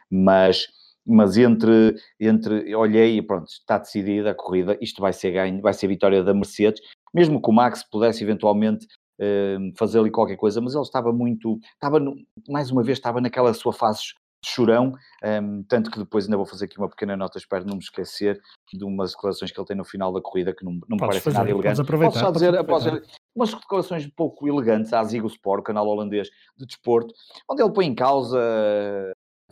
[0.09, 0.67] mas
[1.05, 5.73] mas entre, entre olhei e pronto, está decidida a corrida, isto vai ser ganho, vai
[5.73, 6.81] ser vitória da Mercedes,
[7.13, 8.87] mesmo que o Max pudesse eventualmente
[9.19, 12.15] uh, fazer ali qualquer coisa, mas ele estava muito, estava, no,
[12.47, 14.01] mais uma vez, estava naquela sua fase
[14.43, 14.93] de chorão,
[15.41, 18.39] um, tanto que depois ainda vou fazer aqui uma pequena nota, espero não me esquecer
[18.73, 21.29] de umas declarações que ele tem no final da corrida que não, não me parece
[21.31, 21.81] nada elegante.
[21.85, 22.85] Posso só dizer, após
[23.33, 27.13] umas declarações um pouco elegantes à Zigo Sport, canal holandês de desporto,
[27.49, 28.37] onde ele põe em causa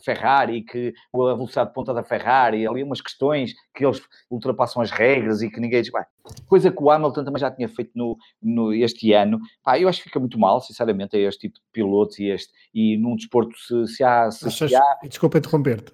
[0.04, 4.00] Ferrari, que a velocidade de ponta da Ferrari, ali umas questões que eles
[4.30, 6.04] ultrapassam as regras e que ninguém diz, bem,
[6.46, 9.38] coisa que o Hamilton também já tinha feito no, no, este ano.
[9.62, 12.52] Pá, eu acho que fica muito mal, sinceramente, a este tipo de pilotos e, este,
[12.74, 14.30] e num desporto se, se há...
[14.30, 14.98] Se, Achas, se há...
[15.02, 15.92] Desculpa interromper-te.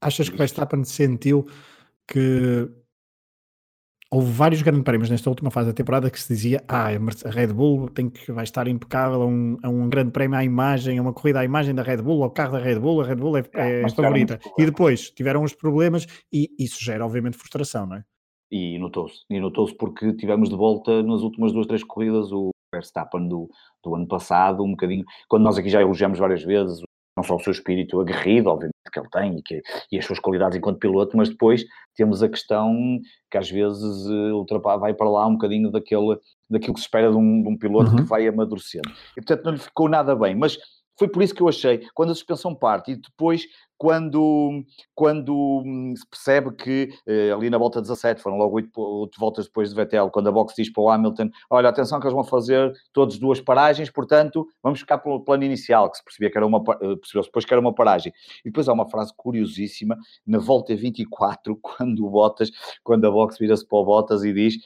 [0.00, 1.46] Achas que Verstappen sentiu
[2.06, 2.68] que
[4.10, 7.48] houve vários grandes prémios nesta última fase da temporada que se dizia ah, a Red
[7.48, 11.00] Bull tem que, vai estar impecável, é um, é um grande prémio à imagem, é
[11.00, 13.36] uma corrida à imagem da Red Bull, ao carro da Red Bull, a Red Bull
[13.38, 14.40] é, é, é favorita.
[14.58, 18.04] E depois tiveram os problemas e isso gera obviamente frustração, não é?
[18.50, 23.28] E notou-se, e notou-se porque tivemos de volta nas últimas duas, três corridas o Verstappen
[23.28, 23.48] do,
[23.84, 26.82] do ano passado, um bocadinho, quando nós aqui já elogiamos várias vezes
[27.16, 30.18] não só o seu espírito aguerrido, obviamente, que ele tem e, que, e as suas
[30.18, 33.00] qualidades enquanto piloto, mas depois temos a questão
[33.30, 37.16] que às vezes uh, vai para lá um bocadinho daquele, daquilo que se espera de
[37.16, 37.96] um, de um piloto uhum.
[37.96, 38.90] que vai amadurecendo.
[39.16, 40.58] E portanto não lhe ficou nada bem, mas
[40.98, 43.46] foi por isso que eu achei, quando a suspensão parte e depois
[43.80, 44.62] quando,
[44.94, 49.46] quando hum, se percebe que eh, ali na volta 17, foram logo 8, 8 voltas
[49.46, 52.22] depois de Vettel, quando a box diz para o Hamilton: olha, atenção que eles vão
[52.22, 56.46] fazer todas duas paragens, portanto, vamos ficar pelo plano inicial, que se percebia que era
[56.46, 58.12] uma, eh, percebeu depois que era uma paragem.
[58.44, 62.50] E depois há uma frase curiosíssima na volta 24, quando o Bottas,
[62.84, 64.56] quando a box vira-se para o Bottas e diz: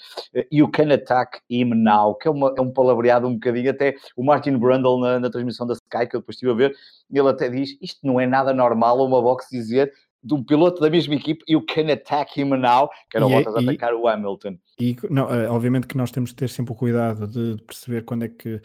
[0.51, 4.25] You can attack him now, que é, uma, é um palavreado um bocadinho, até o
[4.25, 6.75] Martin Brundle na, na transmissão da Sky, que eu depois estive a ver,
[7.13, 9.93] ele até diz: Isto não é nada normal uma box dizer
[10.25, 13.55] de um piloto da mesma equipe, you can attack him now, que era o Bottas
[13.55, 14.57] e, atacar o Hamilton.
[14.81, 18.25] E, não, eh, obviamente que nós temos de ter sempre o cuidado de perceber quando
[18.25, 18.61] é que uh,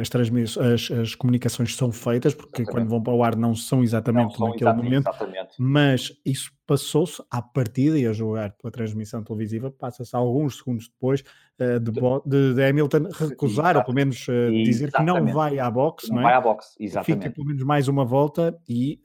[0.00, 2.88] as, as, as, comunicações são feitas, porque exatamente.
[2.88, 5.54] quando vão para o ar não são exatamente não são naquele exatamente, momento, exatamente.
[5.58, 11.22] mas isso passou-se à partida e a jogar pela transmissão televisiva, passa-se alguns segundos depois
[11.60, 11.92] uh, de,
[12.26, 16.16] de, de, Hamilton recusar, ou pelo menos uh, dizer que não vai à boxe, não,
[16.16, 16.24] não é?
[16.24, 17.22] vai à boxe, exatamente.
[17.22, 19.00] Fica pelo menos mais uma volta e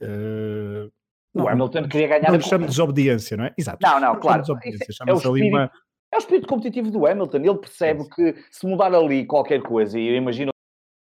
[1.34, 3.54] não, o Hamilton queria ganhar não chama de desobediência, não é?
[3.56, 3.78] Exato.
[3.82, 4.42] Não, não, claro.
[4.42, 4.86] Desobediência.
[4.90, 5.70] É Chama-se ali uma,
[6.12, 7.38] É o espírito competitivo do Hamilton.
[7.38, 10.52] Ele percebe que se mudar ali qualquer coisa, e eu imagino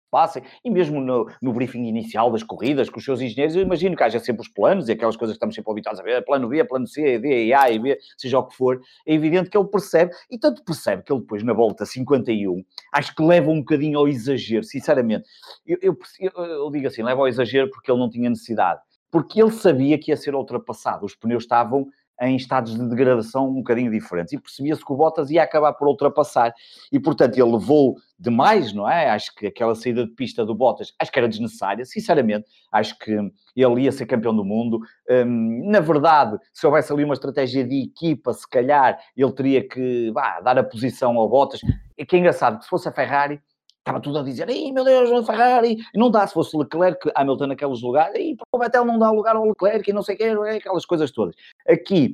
[0.10, 3.96] passem, e mesmo no, no, briefing inicial das corridas, com os seus engenheiros, eu imagino
[3.96, 6.48] que haja sempre os planos e aquelas coisas que estamos sempre habituados a ver, plano
[6.48, 9.68] B, plano C, D, A e B, seja o que for, é evidente que ele
[9.68, 14.00] percebe, e tanto percebe que ele depois na volta 51, acho que leva um bocadinho
[14.00, 15.26] ao exagero, sinceramente.
[15.66, 18.82] Eu, eu, eu, eu digo assim, leva ao exagero porque ele não tinha necessidade.
[19.12, 21.88] Porque ele sabia que ia ser ultrapassado, os pneus estavam
[22.22, 24.34] em estados de degradação um bocadinho diferentes.
[24.34, 26.54] E percebia-se que o Bottas ia acabar por ultrapassar.
[26.92, 29.10] E, portanto, ele levou demais, não é?
[29.10, 32.46] Acho que aquela saída de pista do Bottas, acho que era desnecessária, sinceramente.
[32.72, 33.12] Acho que
[33.56, 34.80] ele ia ser campeão do mundo.
[35.10, 40.12] Hum, na verdade, se houvesse ali uma estratégia de equipa, se calhar ele teria que
[40.44, 41.62] dar a posição ao Bottas.
[41.98, 43.42] E que é engraçado, que se fosse a Ferrari,
[43.80, 47.48] estava tudo a dizer, ei meu Deus, Ferrari, e não dá, se fosse Leclerc, Hamilton
[47.48, 50.24] naqueles lugares, e o Vettel não dá lugar ao Leclerc, e não sei o quê,
[50.24, 51.36] é aquelas coisas todas.
[51.68, 52.14] Aqui,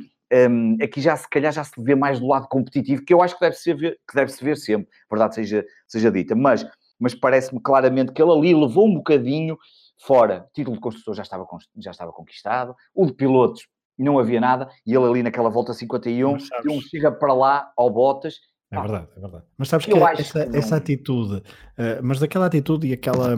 [0.49, 3.35] um, aqui já se calhar já se vê mais do lado competitivo, que eu acho
[3.35, 6.65] que deve se ver, que deve -se ver sempre, verdade seja, seja dita, mas,
[6.99, 9.57] mas parece-me claramente que ele ali levou um bocadinho
[9.97, 11.45] fora, o título de construtor já estava,
[11.77, 16.33] já estava conquistado, o de pilotos não havia nada, e ele ali naquela volta 51,
[16.69, 18.39] um chega para lá ao Bottas
[18.77, 19.43] é verdade, é verdade.
[19.57, 23.35] Mas sabes que essa, que essa atitude, uh, mas daquela atitude e aquela,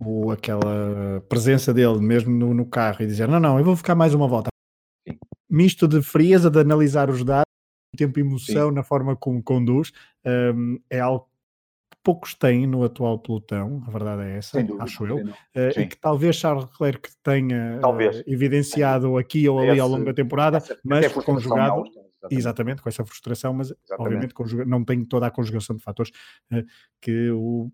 [0.00, 3.94] o, aquela presença dele mesmo no, no, carro e dizer: Não, não, eu vou ficar
[3.94, 4.50] mais uma volta.
[5.08, 5.16] Sim.
[5.48, 7.44] Misto de frieza, de analisar os dados,
[7.96, 8.74] tempo e emoção Sim.
[8.74, 9.92] na forma como conduz,
[10.24, 11.28] um, ehm, é algo
[11.90, 15.86] que poucos têm no atual pelotão, a verdade é essa, dúvida, acho eu, uh, e
[15.86, 20.62] que talvez Charles Leclerc tenha uh, evidenciado aqui ou ali Esse, ao longo da temporada,
[20.84, 21.84] mas conjugado.
[21.84, 22.38] Não, Exatamente.
[22.38, 24.34] Exatamente, com essa frustração, mas Exatamente.
[24.36, 26.12] obviamente não tem toda a conjugação de fatores
[26.52, 26.64] uh,
[27.00, 27.70] que o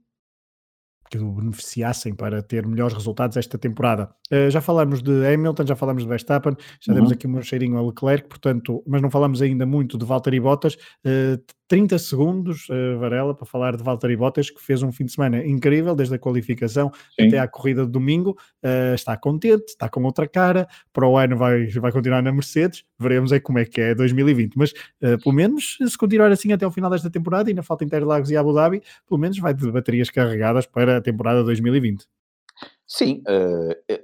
[1.11, 4.09] que o beneficiassem para ter melhores resultados esta temporada.
[4.33, 6.95] Uh, já falamos de Hamilton, já falamos de Verstappen, já uhum.
[6.95, 10.75] demos aqui um cheirinho a Leclerc, portanto, mas não falamos ainda muito de Valtteri Bottas.
[11.05, 15.13] Uh, 30 segundos, uh, Varela, para falar de Valtteri Bottas, que fez um fim de
[15.13, 17.27] semana incrível, desde a qualificação Sim.
[17.27, 18.37] até à corrida de domingo.
[18.95, 20.69] Está contente, está com outra cara.
[20.93, 22.85] Para o ano vai, vai continuar na Mercedes.
[23.01, 24.57] Veremos aí como é que é 2020.
[24.57, 27.85] Mas, uh, pelo menos, se continuar assim até o final desta temporada, e ainda falta
[27.85, 32.07] Interlagos e Abu Dhabi, pelo menos vai de baterias carregadas para a temporada 2020.
[32.87, 33.23] Sim,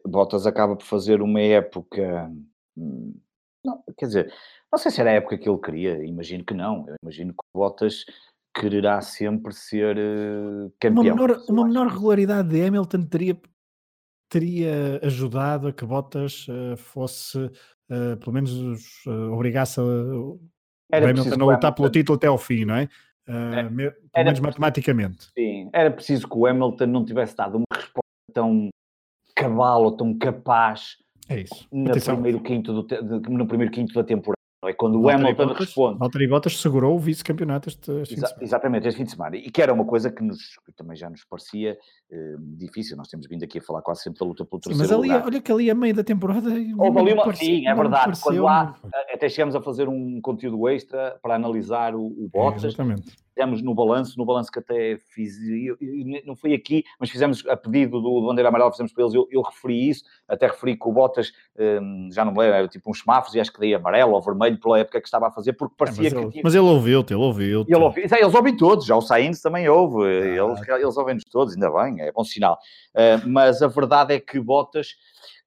[0.06, 2.30] Bottas acaba por fazer uma época.
[2.76, 3.14] Hum,
[3.64, 4.32] não, quer dizer,
[4.70, 6.86] não sei se era a época que ele queria, imagino que não.
[6.88, 8.04] Eu imagino que Bottas
[8.58, 11.04] quererá sempre ser uh, campeão.
[11.04, 13.40] Uma menor, uma menor regularidade de Hamilton teria,
[14.28, 17.50] teria ajudado a que Bottas uh, fosse,
[17.90, 19.84] uh, pelo menos, obrigasse a,
[20.92, 22.88] era Hamilton a lutar pelo título até ao fim, não é?
[23.28, 25.28] Uh, pelo era menos matematicamente.
[25.36, 28.00] Sim, era preciso que o Hamilton não tivesse dado uma resposta
[28.32, 28.68] tão
[29.34, 30.96] cabal ou tão capaz
[31.28, 31.66] é isso.
[31.72, 34.35] No primeiro, quinto do, no primeiro quinto da temporada.
[34.68, 35.98] É quando o Hamilton Bottas, responde.
[35.98, 39.36] Valtteri Bottas segurou o vice-campeonato este, este Exa Exatamente, este fim de semana.
[39.36, 41.76] E que era uma coisa que, nos, que também já nos parecia
[42.10, 42.96] uh, difícil.
[42.96, 45.26] Nós temos vindo aqui a falar quase sempre da luta pelo terceiro Mas ali, lugar.
[45.26, 46.48] olha que ali a meio da temporada...
[46.50, 47.24] Houve ali uma...
[47.24, 48.20] Pareceu, sim, é verdade.
[48.20, 48.76] Quando há,
[49.12, 52.64] até chegamos a fazer um conteúdo extra para analisar o, o Bottas.
[52.64, 56.82] É, exatamente fizemos no balanço, no balanço que até fiz, eu, eu, não foi aqui,
[56.98, 60.04] mas fizemos a pedido do, do Bandeira Amarela, fizemos para eles, eu, eu, referi isso,
[60.26, 63.40] até referi que o Bottas, um, já não me lembro, era tipo uns semáforos e
[63.40, 66.14] acho que daí amarelo ou vermelho pela época que estava a fazer, porque parecia é,
[66.14, 66.36] mas que...
[66.36, 67.70] Ele, Mas ele ouviu-te, ele ouviu-te.
[67.70, 70.08] Ele ouviu, eles ouvem todos, já o Sainz também ouve, ah.
[70.08, 72.58] eles, eles ouvem-nos todos, ainda bem, é bom sinal.
[72.94, 74.96] Uh, mas a verdade é que Bottas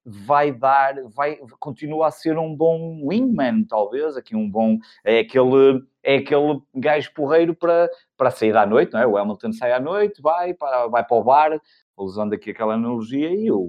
[0.09, 5.83] vai dar, vai, continua a ser um bom wingman, talvez, aqui um bom, é aquele,
[6.03, 9.05] é aquele gajo porreiro para, para sair à noite, não é?
[9.05, 11.61] O Hamilton sai à noite, vai para, vai para o bar,
[11.95, 13.67] usando aqui aquela analogia, e o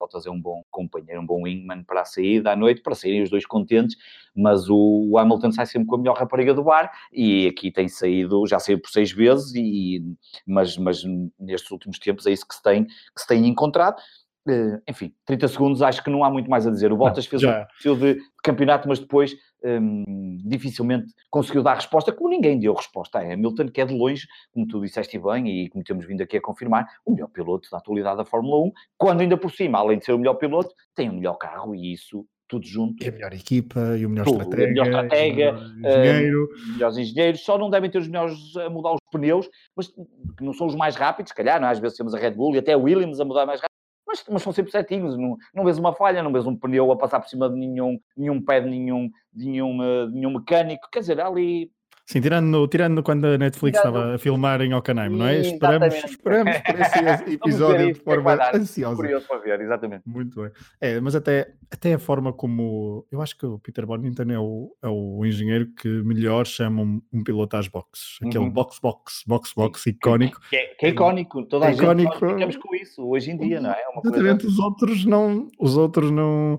[0.00, 3.22] Bottas é um bom companheiro, um bom wingman para a saída à noite, para saírem
[3.22, 3.96] os dois contentes,
[4.34, 7.88] mas o, o Hamilton sai sempre com a melhor rapariga do bar, e aqui tem
[7.88, 10.02] saído, já saiu por seis vezes, e,
[10.46, 11.02] mas, mas
[11.38, 14.00] nestes últimos tempos é isso que se tem, que se tem encontrado.
[14.48, 16.90] Uh, enfim, 30 segundos, acho que não há muito mais a dizer.
[16.90, 17.62] O Bottas fez já.
[17.62, 23.18] um perfil de campeonato, mas depois um, dificilmente conseguiu dar resposta, como ninguém deu resposta
[23.18, 26.36] a Hamilton, que é de longe, como tu disseste bem e como temos vindo aqui
[26.36, 29.98] a confirmar, o melhor piloto da atualidade da Fórmula 1, quando ainda por cima, além
[29.98, 33.04] de ser o melhor piloto, tem o melhor carro e isso tudo junto.
[33.04, 36.44] E a melhor equipa, e o melhor tudo, estratega, melhor estratega, o melhor engenheiro.
[36.44, 40.42] Uh, melhores engenheiros, só não devem ter os melhores a mudar os pneus, mas que
[40.42, 41.68] não são os mais rápidos, se calhar, não?
[41.68, 41.72] É?
[41.72, 43.67] às vezes temos a Red Bull e até a Williams a mudar mais rápido,
[44.08, 46.96] mas, mas são sempre certinhos, não, não vês uma falha, não vês um pneu a
[46.96, 49.76] passar por cima de nenhum, nenhum pé de nenhum, de nenhum,
[50.08, 51.70] de nenhum mecânico, quer dizer, ali
[52.10, 53.96] Sim, tirando, tirando quando a Netflix tirando...
[53.96, 55.40] estava a filmar em Hockenheim, não é?
[55.40, 58.96] Esperamos, esperamos por esse episódio de forma é ansiosa.
[58.96, 60.04] Curioso para ver, exatamente.
[60.06, 60.50] Muito bem.
[60.80, 63.06] É, mas até, até a forma como.
[63.12, 67.02] Eu acho que o Peter Bonington é o, é o engenheiro que melhor chama um,
[67.12, 68.16] um piloto às boxes.
[68.22, 68.50] Aquele uhum.
[68.52, 70.40] box, box, box, box icónico.
[70.48, 73.36] Que é, que é icónico, toda a é gente icónico, ficamos com isso hoje em
[73.36, 73.74] dia, não é?
[73.74, 74.46] é exatamente, coisa...
[74.46, 75.48] os outros não.
[75.60, 76.56] Os outros não.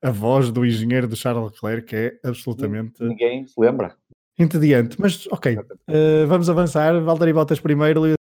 [0.00, 3.02] A voz do engenheiro de Charles Leclerc é absolutamente.
[3.02, 3.96] Ninguém se lembra
[4.38, 5.00] entediante.
[5.00, 7.00] Mas ok, uh, vamos avançar.
[7.00, 8.16] Valtteri Bottas primeiro, Lewis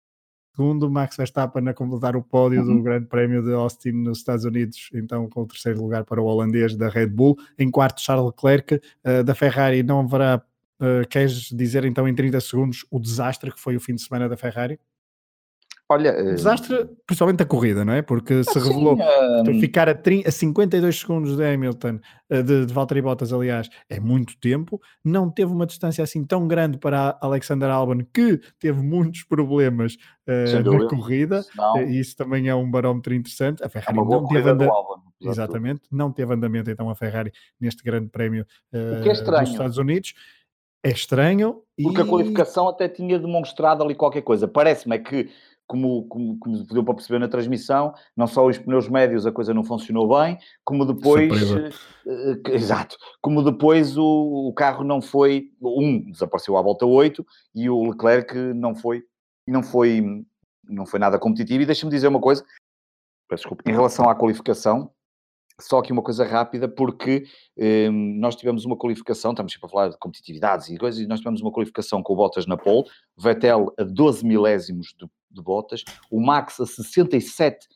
[0.59, 2.77] segundo, Max Verstappen a completar o pódio uhum.
[2.77, 6.25] do Grande Prémio de Austin nos Estados Unidos, então com o terceiro lugar para o
[6.25, 7.37] holandês da Red Bull.
[7.57, 10.43] Em quarto, Charles Leclerc, uh, da Ferrari não haverá.
[10.81, 14.29] Uh, queres dizer então em 30 segundos o desastre que foi o fim de semana
[14.29, 14.79] da Ferrari?
[15.91, 18.03] Olha, um desastre, principalmente a corrida, não é?
[18.03, 19.59] Porque se revelou um...
[19.59, 23.99] ficar a, 30, a 52 segundos de Hamilton, eh, de, de Valtteri Bottas, aliás, é
[23.99, 24.79] muito tempo.
[25.03, 29.95] Não teve uma distância assim tão grande para Alexander Albon, que teve muitos problemas
[30.27, 31.43] uh, na corrida.
[31.57, 31.81] Não.
[31.81, 33.63] Isso também é um barómetro interessante.
[33.63, 35.09] A é Ferrari é não teve andamento.
[35.21, 40.13] Exatamente, não teve andamento então a Ferrari neste grande prémio uh, é dos Estados Unidos.
[40.83, 41.63] É estranho.
[41.81, 42.03] Porque e...
[42.03, 44.47] a qualificação até tinha demonstrado ali qualquer coisa.
[44.47, 45.29] Parece-me é que
[45.69, 49.53] como, como, como deu para perceber na transmissão, não só os pneus médios a coisa
[49.53, 51.69] não funcionou bem, como depois, uh,
[52.49, 57.83] exato, como depois o, o, carro não foi, um desapareceu à volta 8 e o
[57.91, 59.03] Leclerc não foi,
[59.47, 60.25] não foi,
[60.67, 61.61] não foi nada competitivo.
[61.61, 62.43] E deixa-me dizer uma coisa,
[63.29, 64.91] desculpa, em relação à qualificação,
[65.61, 67.25] só aqui uma coisa rápida, porque
[67.57, 71.19] eh, nós tivemos uma qualificação, estamos sempre a falar de competitividades e coisas, e nós
[71.19, 75.83] tivemos uma qualificação com o Bottas na pole, Vettel a 12 milésimos de, de Bottas,
[76.11, 77.67] o Max a 67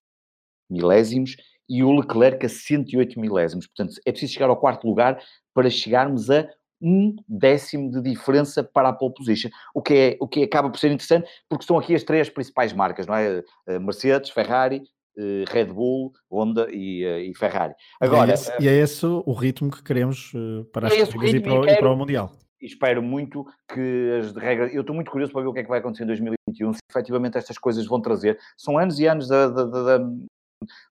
[0.70, 1.36] milésimos
[1.70, 3.68] e o Leclerc a 108 milésimos.
[3.68, 5.22] Portanto, é preciso chegar ao quarto lugar
[5.54, 6.47] para chegarmos a
[6.82, 10.78] um décimo de diferença para a pole position, o que, é, o que acaba por
[10.78, 13.41] ser interessante, porque estão aqui as três principais marcas, não é?
[13.68, 14.84] Eh, Mercedes, Ferrari,
[15.18, 17.74] eh, Red Bull, Honda e, eh, e Ferrari.
[18.01, 20.34] Agora, e é, esse, é esse o ritmo que queremos
[20.74, 22.34] para as é e para, e para o Mundial
[22.66, 24.74] espero muito que as regras.
[24.74, 26.80] Eu estou muito curioso para ver o que é que vai acontecer em 2021, se
[26.89, 28.39] efetivamente estas coisas vão trazer.
[28.57, 29.97] São anos e anos da, da, da,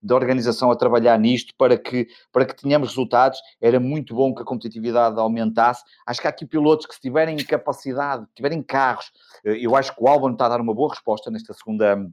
[0.03, 3.39] da, organização a trabalhar nisto para que, para que tenhamos resultados.
[3.61, 5.83] Era muito bom que a competitividade aumentasse.
[6.07, 9.11] Acho que há aqui pilotos que, se tiverem capacidade, tiverem carros,
[9.45, 12.07] eh, eu acho que o Albon está a dar uma boa resposta nesta segunda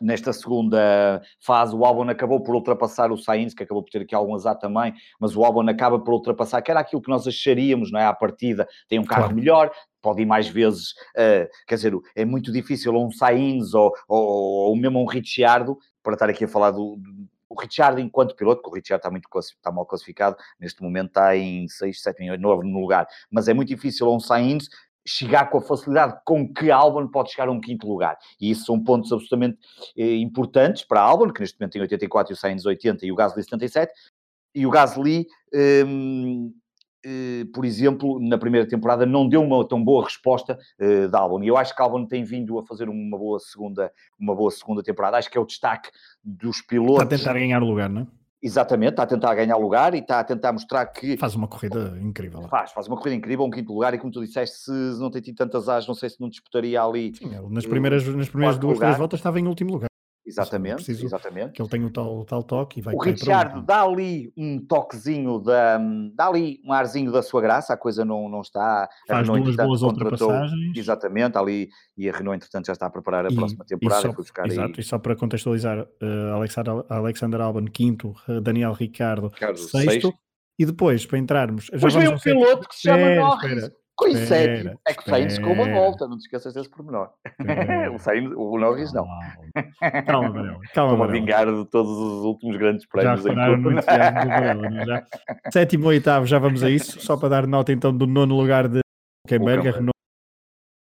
[0.00, 4.14] nesta segunda fase, o Albon acabou por ultrapassar o Sainz, que acabou por ter aqui
[4.14, 7.90] algum azar também, mas o Albon acaba por ultrapassar, que era aquilo que nós acharíamos,
[7.90, 8.04] não é?
[8.04, 9.36] À partida, tem um carro claro.
[9.36, 9.70] melhor,
[10.00, 14.76] pode ir mais vezes, uh, quer dizer, é muito difícil um Sainz ou, ou, ou
[14.76, 18.70] mesmo um Ricciardo, para estar aqui a falar do, do o Richard enquanto piloto, porque
[18.70, 22.68] o Richard está, muito, está mal classificado, neste momento está em 6, 7, 8, 9
[22.68, 24.68] no lugar, mas é muito difícil um Sainz
[25.06, 28.18] chegar com a facilidade com que Albon pode chegar a um quinto lugar.
[28.40, 29.58] E isso são pontos absolutamente
[29.96, 33.12] eh, importantes para a Albon, que neste momento tem 84 e o Sainz 80 e
[33.12, 33.92] o Gasly 77.
[34.54, 35.26] E o Gasly,
[35.86, 36.52] um,
[37.04, 41.44] eh, por exemplo, na primeira temporada não deu uma tão boa resposta uh, da Albon.
[41.44, 44.82] E eu acho que Albon tem vindo a fazer uma boa segunda, uma boa segunda
[44.82, 45.16] temporada.
[45.16, 45.88] Acho que é o destaque
[46.24, 47.04] dos pilotos.
[47.04, 48.06] Está a tentar ganhar o lugar, não é?
[48.46, 51.16] Exatamente, está a tentar ganhar lugar e está a tentar mostrar que.
[51.16, 52.42] Faz uma corrida incrível.
[52.42, 54.70] Faz, faz uma corrida incrível, um quinto lugar, e como tu disseste, se
[55.00, 57.12] não tem tido tantas as, não sei se não disputaria ali.
[57.16, 59.88] Sim, nas primeiras, nas primeiras duas, três voltas estava em último lugar.
[60.26, 61.52] Exatamente, exatamente.
[61.52, 64.58] Que ele tem o tal, o tal toque e vai O Richard dá ali um
[64.58, 65.78] toquezinho, da,
[66.14, 68.88] dá ali um arzinho da sua graça, a coisa não, não está...
[69.06, 70.76] Faz duas boas ultrapassagens.
[70.76, 74.08] Exatamente, ali, e a Renault, entretanto, já está a preparar a e, próxima temporada.
[74.08, 74.80] E só, exato, aí...
[74.80, 80.14] e só para contextualizar, uh, Alexander, Alexander Albon, quinto, uh, Daniel Ricardo, sexto, sexto,
[80.58, 81.70] e depois, para entrarmos...
[81.80, 83.70] Pois vem um piloto que se chama Norris.
[84.26, 87.10] Sétimo, é que o Sainz com uma volta, não te esqueças desse pormenor.
[87.94, 89.06] o, Sainz, o Norris não.
[90.06, 90.60] Calma, Varela.
[90.74, 93.22] Calma, Estou a vingar de todos os últimos grandes prémios.
[93.22, 94.84] Já falaram no é?
[94.84, 95.06] já.
[95.50, 97.00] Sétimo e oitavo, já vamos a isso.
[97.00, 98.80] Só para dar nota então do nono lugar de
[99.24, 99.90] Huckenberg,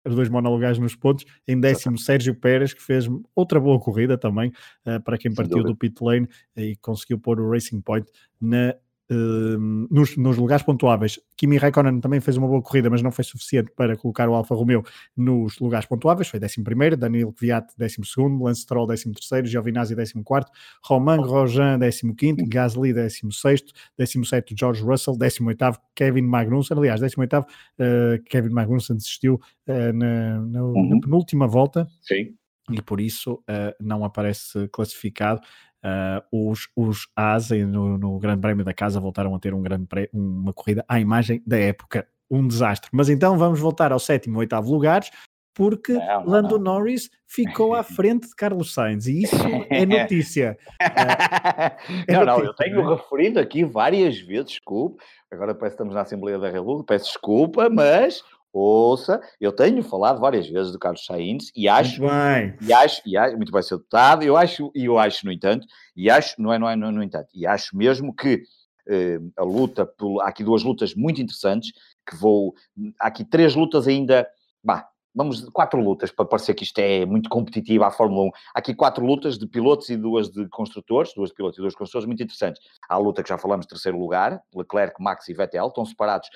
[0.06, 1.24] os dois monolugares nos pontos.
[1.46, 4.52] Em décimo, Sérgio Pérez, que fez outra boa corrida também,
[4.86, 8.74] uh, para quem partiu do pit lane e conseguiu pôr o Racing Point na
[9.12, 11.20] Ehm, nos, nos, lugares pontuáveis.
[11.36, 14.54] Kimi Raikkonen também fez uma boa corrida, mas não foi suficiente para colocar o Alfa
[14.54, 14.82] Romeo
[15.14, 16.28] nos lugares pontuáveis.
[16.28, 17.98] Foi 11, Daniel Kvyat 12,
[18.40, 19.12] Lance Stroll 13,
[19.44, 20.50] Giovinazzi 14,
[20.84, 23.64] Romain Grosjean 15, Gasly 16,
[23.98, 26.78] 17 George Russell, 18 Kevin Magnussen.
[26.78, 27.44] Aliás, 18 uh,
[27.78, 30.88] eh, Kevin Magnussen desistiu uh, na, na, uhum.
[30.88, 31.86] na penúltima volta.
[32.00, 32.34] Sim
[32.70, 35.40] e por isso uh, não aparece classificado.
[35.84, 39.86] Uh, os, os As no, no Grande Prémio da Casa voltaram a ter um grande
[39.86, 42.06] pré, uma corrida à imagem da época.
[42.30, 42.88] um desastre.
[42.92, 45.10] Mas então vamos voltar ao sétimo, oitavo lugares,
[45.54, 46.74] porque não, não, Lando não.
[46.74, 49.36] Norris ficou à frente de Carlos Sainz e isso
[49.68, 50.56] é notícia.
[50.80, 52.94] é não, notícia, não, eu tenho é?
[52.94, 57.68] referido aqui várias vezes, desculpe, agora parece que estamos na Assembleia da República, peço desculpa,
[57.68, 58.22] mas
[58.52, 62.56] ouça, eu tenho falado várias vezes do Carlos Sainz e acho, muito bem.
[62.60, 65.66] E acho, e acho muito bem ser deputado, eu acho, e eu acho, no entanto,
[65.96, 68.42] e acho, não é, não é, no, no entanto, e acho mesmo que
[68.88, 71.72] eh, a luta, por, há aqui duas lutas muito interessantes,
[72.08, 72.54] que vou,
[72.98, 74.28] há aqui três lutas ainda,
[74.62, 78.30] bah, vamos, quatro lutas, para parecer que isto é muito competitivo à Fórmula 1.
[78.54, 81.72] Há aqui quatro lutas de pilotos e duas de construtores, duas de pilotos e duas
[81.72, 82.62] de construtores, muito interessantes.
[82.88, 86.28] Há a luta que já falamos, terceiro lugar, Leclerc, Max e Vettel, estão separados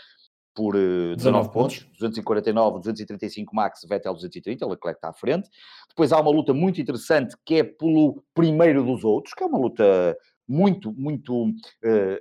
[0.56, 5.48] por uh, 19, 19 pontos, pontos, 249, 235 Max, Vettel 230, Leclerc está à frente.
[5.90, 9.58] Depois há uma luta muito interessante que é pelo primeiro dos outros, que é uma
[9.58, 10.16] luta
[10.48, 12.18] muito, muito uh,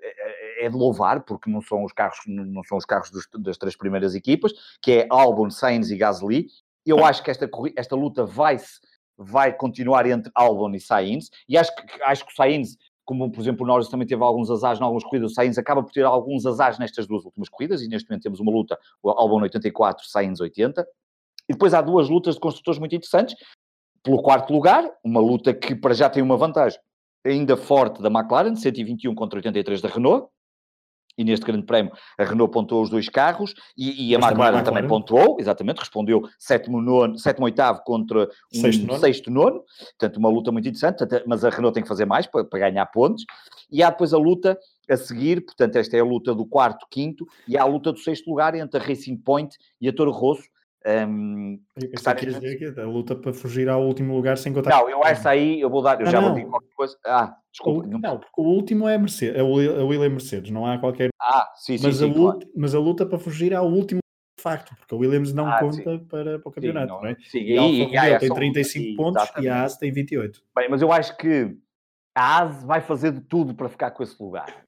[0.60, 3.76] é de louvar, porque não são os carros, não são os carros dos, das três
[3.78, 6.48] primeiras equipas, que é Albon, Sainz e Gasly.
[6.86, 8.58] Eu acho que esta, esta luta vai,
[9.18, 13.40] vai continuar entre Albon e Sainz, e acho que, acho que o Sainz, como por
[13.40, 16.04] exemplo o Norris também teve alguns azares em algumas corridas, o Sainz acaba por ter
[16.04, 20.06] alguns azares nestas duas últimas corridas, e neste momento temos uma luta, o Albon 84,
[20.08, 20.86] Sainz 80.
[21.48, 23.36] E depois há duas lutas de construtores muito interessantes.
[24.04, 26.80] Pelo quarto lugar, uma luta que para já tem uma vantagem
[27.24, 30.28] ainda forte da McLaren, 121 contra 83 da Renault,
[31.18, 34.64] e neste grande prémio a Renault pontuou os dois carros e, e a McLaren também,
[34.64, 39.00] também pontuou, exatamente, respondeu sétimo, nono, sétimo oitavo contra um sexto nono.
[39.00, 39.64] sexto nono,
[39.98, 42.86] portanto uma luta muito interessante, mas a Renault tem que fazer mais para, para ganhar
[42.88, 43.24] pontos,
[43.72, 44.58] e há depois a luta
[44.90, 48.00] a seguir, portanto esta é a luta do quarto, quinto, e há a luta do
[48.00, 50.44] sexto lugar entre a Racing Point e a Toro Rosso,
[50.86, 51.60] um,
[51.94, 54.70] está dizer que a luta para fugir ao último lugar sem contar.
[54.70, 56.28] Não, eu essa aí eu vou dar, eu já não.
[56.28, 56.98] vou dizer qualquer coisa.
[57.06, 57.88] Ah, desculpa.
[57.88, 61.10] O, não, não, porque o último é a Mercedes, a William Mercedes, não há qualquer.
[61.20, 61.88] Ah, sim, sim.
[61.88, 62.52] Mas, sim, a, luta, claro.
[62.56, 64.00] mas a luta para fugir ao último
[64.40, 67.16] facto, porque a Williams não ah, conta para, para o campeonato, sim, não, é?
[67.16, 69.48] Sim, e, a Alfa e, Romeo tem 35 e, pontos exatamente.
[69.48, 70.44] e a AS tem 28.
[70.56, 71.58] Bem, mas eu acho que
[72.16, 74.64] a AS vai fazer de tudo para ficar com esse lugar.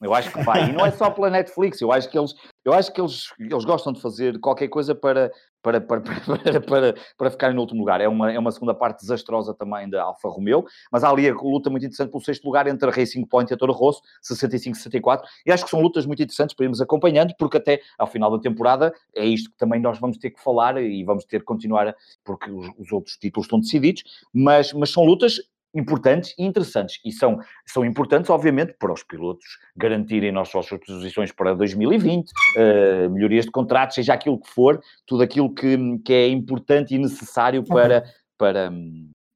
[0.00, 0.70] Eu acho que vai.
[0.70, 2.34] E não é só pela Netflix, eu acho que eles,
[2.64, 5.32] eu acho que eles, eles gostam de fazer qualquer coisa para,
[5.62, 8.00] para, para, para, para, para ficarem no último lugar.
[8.00, 11.34] É uma, é uma segunda parte desastrosa também da Alfa Romeo, mas há ali a
[11.34, 15.22] luta muito interessante pelo sexto lugar entre a Racing Point e a Toro Rosso, 65-64,
[15.46, 18.38] e acho que são lutas muito interessantes para irmos acompanhando, porque até ao final da
[18.38, 21.94] temporada é isto que também nós vamos ter que falar e vamos ter que continuar,
[22.24, 24.02] porque os, os outros títulos estão decididos,
[24.32, 25.40] mas, mas são lutas
[25.74, 27.00] importantes e interessantes.
[27.04, 29.44] E são, são importantes, obviamente, para os pilotos
[29.76, 34.80] garantirem as suas posições para 2020, uh, eh, melhorias de contratos, seja aquilo que for,
[35.06, 38.04] tudo aquilo que, que é importante e necessário para,
[38.36, 38.72] para,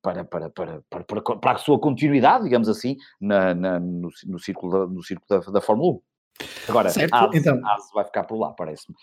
[0.02, 4.38] para, para, para, para, para, para a sua continuidade, digamos assim, na, na no, no
[4.38, 6.00] círculo, da, no círculo da, da Fórmula 1.
[6.68, 7.60] Agora, certo, a então...
[7.94, 8.96] vai ficar por lá, parece-me.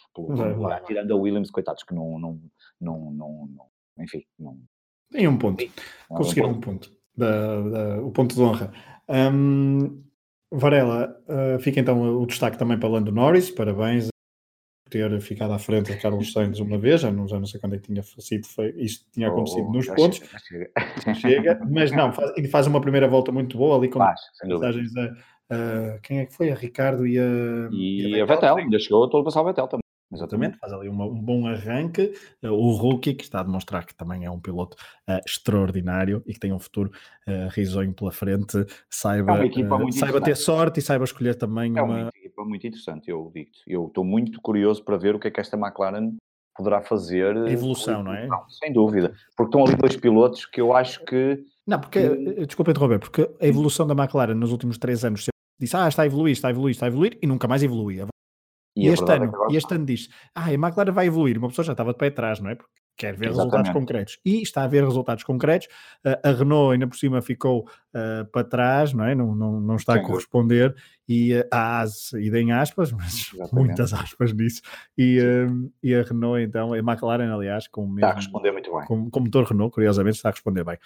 [0.85, 2.41] Tirando a Williams, coitados, que não, não,
[2.79, 4.57] não, não, não enfim, não...
[5.09, 5.63] Tem um ponto.
[6.09, 8.71] Conseguiram um ponto da, da, o ponto de honra.
[9.09, 10.03] Um,
[10.51, 14.09] Varela, uh, fica então o destaque também para Lando Norris, parabéns
[14.83, 17.59] por ter ficado à frente de Carlos Sainz uma vez, já não, já não sei
[17.59, 21.59] quando é que tinha sido feito, isto tinha oh, acontecido oh, nos pontos, chega, chega.
[21.69, 25.05] mas não, faz, faz uma primeira volta muito boa ali com faz, mensagens a,
[25.55, 26.51] a, quem é que foi?
[26.51, 29.90] A Ricardo e a, e, e a Vettel, ainda chegou a ultrapassar o Vettel também.
[30.13, 32.13] Exatamente, faz ali uma, um bom arranque.
[32.43, 34.75] Uh, o rookie, que está a demonstrar que também é um piloto
[35.07, 36.91] uh, extraordinário e que tem um futuro
[37.27, 42.01] uh, risonho pela frente, saiba, é saiba ter sorte e saiba escolher também é uma...
[42.01, 45.31] uma equipa muito interessante, eu digo Eu estou muito curioso para ver o que é
[45.31, 46.15] que esta McLaren
[46.55, 47.37] poderá fazer.
[47.37, 48.27] A evolução, não é?
[48.27, 49.13] Não, sem dúvida.
[49.35, 51.43] Porque estão ali dois pilotos que eu acho que.
[51.65, 55.27] Não, porque, desculpa interromper, porque a evolução da McLaren nos últimos três anos
[55.59, 58.01] disse, ah, está a evoluir, está a evoluir, está a evoluir, e nunca mais evolui.
[58.75, 61.65] E, e este, ano, é este ano diz, ah, a McLaren vai evoluir, uma pessoa
[61.65, 62.55] já estava de pé atrás, não é?
[62.55, 63.37] Porque quer ver Exatamente.
[63.37, 64.19] resultados concretos.
[64.23, 65.67] E está a ver resultados concretos.
[66.05, 69.15] Uh, a Renault ainda por cima ficou uh, para trás, não é?
[69.15, 69.99] Não, não, não está Sim.
[69.99, 70.75] a corresponder.
[71.07, 73.53] E uh, a AS, e deem aspas, mas Exatamente.
[73.53, 74.61] muitas aspas nisso.
[74.97, 78.51] E, uh, e a Renault, então, a McLaren, aliás, com o mesmo, Está a responder
[78.51, 78.85] muito bem.
[78.85, 80.77] Com, com motor Renault, curiosamente, está a responder bem.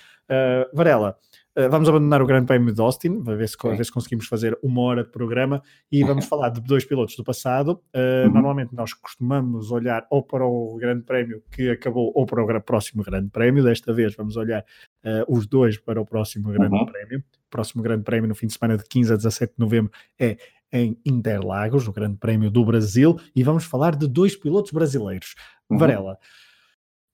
[0.74, 1.18] Varela,
[1.58, 4.60] Uh, vamos abandonar o Grande Prémio de Austin, para ver se, ver se conseguimos fazer
[4.62, 7.82] uma hora de programa e vamos falar de dois pilotos do passado.
[7.96, 8.34] Uh, uhum.
[8.34, 13.04] Normalmente nós costumamos olhar ou para o Grande Prémio que acabou ou para o próximo
[13.04, 13.64] Grande Prémio.
[13.64, 14.66] Desta vez vamos olhar
[15.06, 16.86] uh, os dois para o próximo Grande uhum.
[16.86, 17.20] Prémio.
[17.20, 20.38] O próximo Grande Prémio no fim de semana de 15 a 17 de novembro é
[20.74, 25.36] em Interlagos, no Grande Prémio do Brasil, e vamos falar de dois pilotos brasileiros.
[25.70, 25.78] Uhum.
[25.78, 26.18] Varela,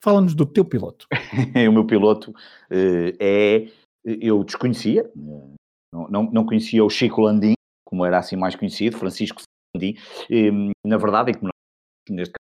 [0.04, 1.06] fala-nos do teu piloto.
[1.70, 2.34] o meu piloto
[2.72, 3.68] é
[4.04, 7.54] eu desconhecia, não, não, não conhecia o Chico Landim,
[7.86, 9.42] como era assim mais conhecido, Francisco
[9.76, 9.96] Landim,
[10.86, 12.42] na verdade é que neste caso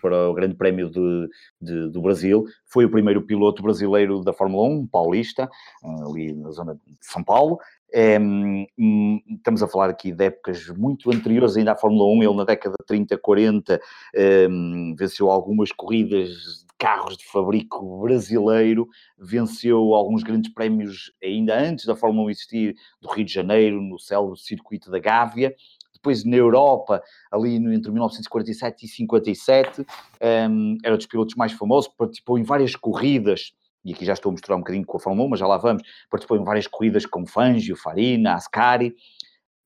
[0.00, 1.28] para o Grande Prémio de,
[1.60, 2.44] de, do Brasil.
[2.66, 5.48] Foi o primeiro piloto brasileiro da Fórmula 1, paulista,
[5.82, 7.58] ali na zona de São Paulo.
[7.96, 8.18] É,
[9.36, 12.24] estamos a falar aqui de épocas muito anteriores ainda à Fórmula 1.
[12.24, 13.80] Ele, na década de 30, 40,
[14.12, 14.48] é,
[14.98, 21.94] venceu algumas corridas de carros de fabrico brasileiro, venceu alguns grandes prémios ainda antes da
[21.94, 25.54] Fórmula 1 existir, do Rio de Janeiro, no célebre circuito da Gávea
[25.92, 29.86] depois na Europa, ali entre 1947 e 57,
[30.50, 33.54] um, era dos pilotos mais famosos, participou em várias corridas,
[33.84, 35.58] e aqui já estou a misturar um bocadinho com a Fórmula 1, mas já lá
[35.58, 38.94] vamos, participou em várias corridas com Fangio, Farina, Ascari.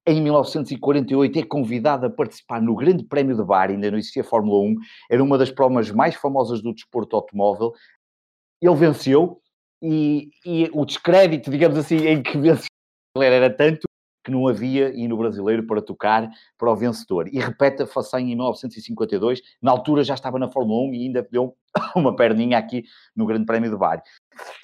[0.06, 4.58] Em 1948 é convidado a participar no Grande Prémio de Bar, ainda não existia Fórmula
[4.60, 4.76] 1,
[5.10, 7.72] era uma das provas mais famosas do desporto automóvel.
[8.60, 9.40] Ele venceu,
[9.82, 12.66] e, e o descrédito, digamos assim, em que venceu
[13.16, 13.88] era tanto
[14.28, 17.28] que não havia hino brasileiro para tocar para o vencedor.
[17.32, 21.26] E repete a façanha em 1952, na altura já estava na Fórmula 1 e ainda
[21.32, 21.56] deu
[21.96, 22.84] uma perninha aqui
[23.16, 24.02] no Grande Prémio de Bari.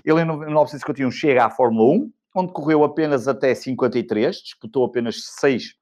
[0.04, 5.74] Ele em 1951 chega à Fórmula 1, onde correu apenas até 53, disputou apenas seis,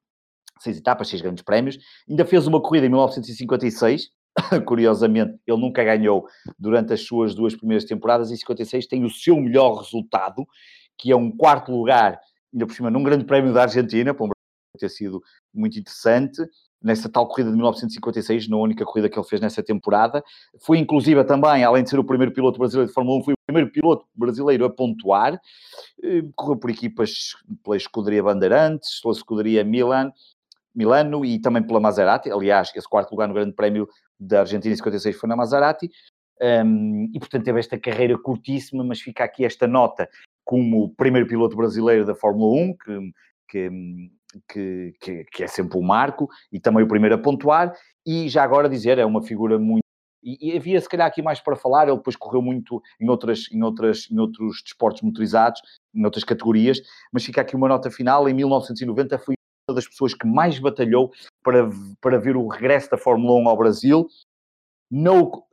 [0.61, 1.77] seis etapas, seis grandes prémios,
[2.09, 4.11] ainda fez uma corrida em 1956,
[4.65, 6.25] curiosamente, ele nunca ganhou
[6.57, 10.47] durante as suas duas primeiras temporadas, em 56 tem o seu melhor resultado,
[10.97, 12.17] que é um quarto lugar
[12.53, 14.29] ainda por cima, num grande prémio da Argentina, para um
[14.77, 15.21] ter sido
[15.53, 16.41] muito interessante,
[16.81, 20.23] nessa tal corrida de 1956, na única corrida que ele fez nessa temporada.
[20.59, 23.37] Foi inclusive também, além de ser o primeiro piloto brasileiro de Fórmula 1, foi o
[23.47, 25.39] primeiro piloto brasileiro a pontuar.
[26.03, 30.11] Eh, correu por equipas pela escuderia Bandeirantes, pela escuderia Milan,
[30.75, 32.29] Milano e também pela Maserati.
[32.31, 33.87] Aliás, esse quarto lugar no Grande Prémio
[34.19, 35.89] da Argentina em 56 foi na Maserati.
[36.41, 40.09] Um, e portanto teve esta carreira curtíssima, mas fica aqui esta nota
[40.43, 43.13] como primeiro piloto brasileiro da Fórmula 1, que,
[44.47, 47.73] que, que, que, é sempre um marco, e também o primeiro a pontuar,
[48.05, 49.83] e já agora dizer, é uma figura muito.
[50.23, 53.51] E, e havia se calhar aqui mais para falar, ele depois correu muito em, outras,
[53.51, 55.61] em, outras, em outros desportos motorizados,
[55.93, 56.79] em outras categorias,
[57.11, 59.35] mas fica aqui uma nota final, em 1990 foi
[59.69, 61.11] uma das pessoas que mais batalhou
[61.43, 61.69] para,
[62.01, 64.07] para ver o regresso da Fórmula 1 ao Brasil,
[64.89, 65.43] não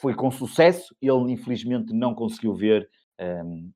[0.00, 2.88] foi com sucesso, ele infelizmente não conseguiu ver
[3.20, 3.70] um,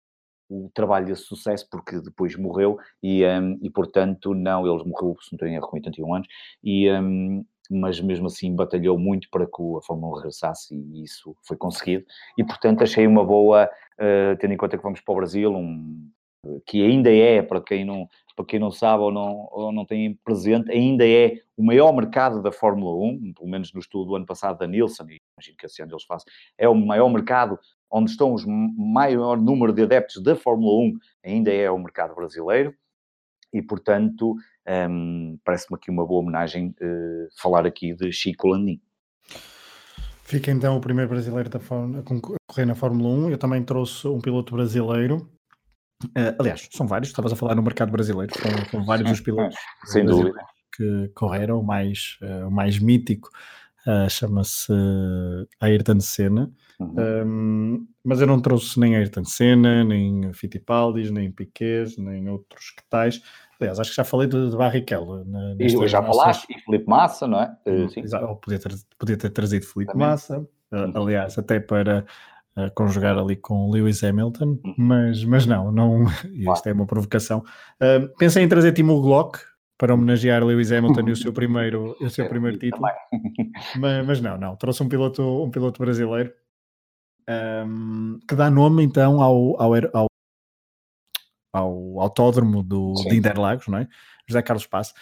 [0.51, 5.33] o trabalho desse sucesso, porque depois morreu e, um, e portanto, não, ele morreu, se
[5.33, 6.29] não tenho erro, com 81 anos,
[6.63, 11.37] e, um, mas mesmo assim batalhou muito para que a Fórmula 1 regressasse e isso
[11.47, 12.05] foi conseguido.
[12.37, 16.11] E portanto, achei uma boa, uh, tendo em conta que vamos para o Brasil, um,
[16.67, 18.09] que ainda é, para quem não,
[18.41, 22.43] para quem não sabe ou não, ou não tem presente, ainda é o maior mercado
[22.43, 25.67] da Fórmula 1, pelo menos no estudo do ano passado da Nielsen, e imagino que
[25.67, 26.27] esse ano eles façam,
[26.57, 27.59] é o maior mercado
[27.91, 32.75] onde estão os maior número de adeptos da Fórmula 1 ainda é o mercado brasileiro
[33.53, 34.37] e, portanto,
[34.89, 38.81] um, parece-me aqui uma boa homenagem uh, falar aqui de Chico Landim.
[40.23, 42.03] Fica então o primeiro brasileiro da a
[42.47, 43.31] correr na Fórmula 1.
[43.31, 45.29] Eu também trouxe um piloto brasileiro.
[46.05, 48.33] Uh, aliás, são vários, estavas a falar no mercado brasileiro,
[48.71, 50.41] são, vários os pilotos Sem dúvida.
[50.75, 53.29] que correram, o mais, uh, o mais mítico
[53.87, 54.73] uh, chama-se
[55.61, 56.51] Ayrton Senna.
[56.79, 56.95] Uhum.
[56.99, 62.83] Um, mas eu não trouxe nem Ayrton Senna, nem Fittipaldi, nem Piquet, nem outros que
[62.89, 63.21] tais.
[63.61, 65.23] Aliás, acho que já falei de, de Barrichello.
[65.59, 66.17] E já nossas...
[66.17, 67.55] falaste, e Felipe Massa, não é?
[67.67, 68.01] Uh, sim.
[68.01, 69.95] Exato, podia, ter, podia ter trazido Felipe.
[69.95, 72.07] Massa, uh, aliás, até para
[72.57, 74.75] uh, conjugar ali com Lewis Hamilton, uhum.
[74.77, 76.05] mas, mas não, não
[76.55, 77.45] isto é uma provocação.
[78.19, 79.39] pensei em trazer Timo Glock,
[79.81, 82.83] para homenagear Lewis Hamilton e o seu primeiro, o seu primeiro título.
[83.79, 84.55] Mas, mas, não, não.
[84.55, 86.31] Trouxe um piloto, um piloto brasileiro
[87.67, 90.07] um, que dá nome então ao, ao, ao,
[91.53, 93.89] ao autódromo do, de Interlagos, não é?
[94.27, 94.93] José Carlos Passo.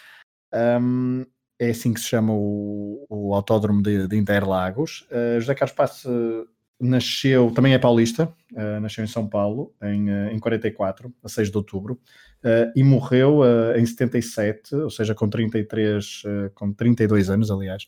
[0.53, 1.25] Um,
[1.59, 5.05] é assim que se chama o, o autódromo de, de Interlagos.
[5.11, 6.47] Uh, José Carlos Passo
[6.79, 11.51] nasceu, também é paulista, uh, nasceu em São Paulo em, uh, em 44, a 6
[11.51, 11.99] de outubro,
[12.43, 13.41] uh, e morreu
[13.75, 16.23] em 77, ou seja, com 33,
[16.55, 17.85] com 32 anos, aliás,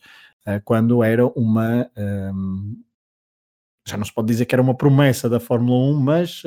[0.64, 1.88] quando era uma.
[1.96, 2.82] Um,
[3.86, 6.42] já não se pode dizer que era uma promessa da Fórmula 1, mas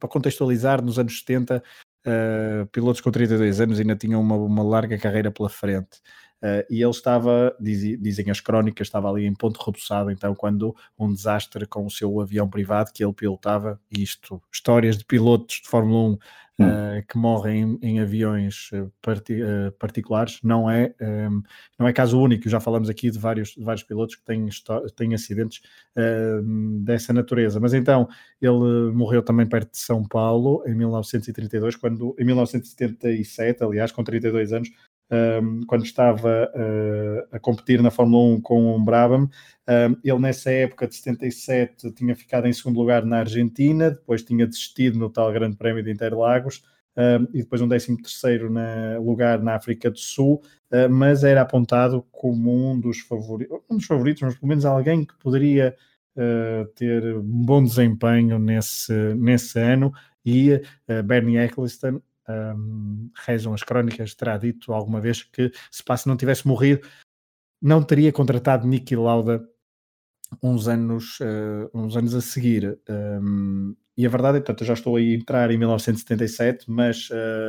[0.00, 1.62] para contextualizar, nos anos 70,
[2.06, 6.00] uh, pilotos com 32 anos ainda tinham uma, uma larga carreira pela frente.
[6.42, 10.74] Uh, e ele estava, diz, dizem as crónicas, estava ali em ponto rebuçado, então quando
[10.98, 15.68] um desastre com o seu avião privado que ele pilotava, isto, histórias de pilotos de
[15.68, 16.18] Fórmula 1
[16.60, 21.42] uh, que morrem em, em aviões eh, parti uh, particulares, não é, um, ehm,
[21.78, 24.48] não é caso único, já falamos aqui de vários, de vários pilotos que têm,
[24.96, 25.62] têm acidentes
[25.96, 26.42] uh,
[26.84, 28.08] dessa natureza, mas então
[28.40, 34.52] ele morreu também perto de São Paulo em 1932, quando em 1977, aliás, com 32
[34.52, 34.70] anos,
[35.12, 39.28] um, quando estava uh, a competir na Fórmula 1 com o Brabham.
[39.68, 44.46] Um, ele nessa época de 77 tinha ficado em segundo lugar na Argentina, depois tinha
[44.46, 46.62] desistido no tal Grande Prémio de Interlagos.
[46.94, 51.40] Um, e depois um 13 terceiro na, lugar na África do Sul, uh, mas era
[51.40, 52.98] apontado como um dos,
[53.70, 55.74] um dos favoritos, mas pelo menos alguém que poderia
[56.16, 59.90] uh, ter um bom desempenho nesse, nesse ano,
[60.22, 66.06] e uh, Bernie Eccleston um, rezam as crónicas, terá dito alguma vez que se Passe
[66.06, 66.86] não tivesse morrido,
[67.60, 69.46] não teria contratado Niki Lauda
[70.42, 72.78] uns anos, uh, uns anos a seguir.
[72.88, 77.08] Um, e a verdade é que eu já estou a entrar em 1977, mas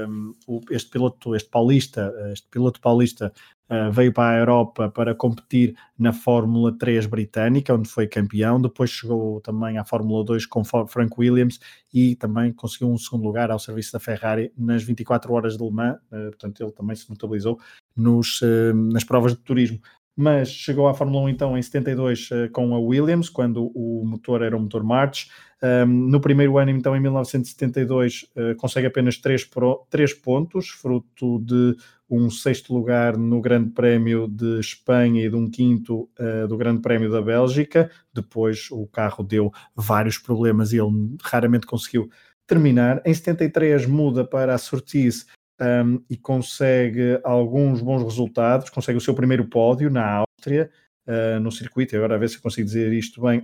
[0.09, 0.33] um,
[0.69, 3.31] este piloto, este paulista, este piloto paulista
[3.69, 8.61] uh, veio para a Europa para competir na Fórmula 3 britânica, onde foi campeão.
[8.61, 11.59] Depois chegou também à Fórmula 2 com Frank Williams
[11.93, 15.71] e também conseguiu um segundo lugar ao serviço da Ferrari nas 24 horas de Le
[15.71, 15.97] Mans.
[16.11, 17.59] Uh, portanto, ele também se notabilizou
[17.95, 19.79] nos, uh, nas provas de turismo
[20.15, 24.41] mas chegou à Fórmula 1 então em 72 uh, com a Williams, quando o motor
[24.41, 25.27] era o motor March.
[25.61, 31.39] Um, no primeiro ano, então, em 1972, uh, consegue apenas 3, pro, 3 pontos, fruto
[31.39, 31.75] de
[32.15, 36.81] um sexto lugar no Grande Prémio de Espanha e de um quinto uh, do Grande
[36.81, 37.89] Prémio da Bélgica.
[38.13, 42.09] Depois o carro deu vários problemas e ele raramente conseguiu
[42.45, 43.01] terminar.
[43.03, 45.25] Em 73 muda para a Surtees
[45.59, 50.69] um, e consegue alguns bons resultados, consegue o seu primeiro pódio na Áustria,
[51.07, 53.41] uh, no circuito, agora a ver se eu consigo dizer isto bem,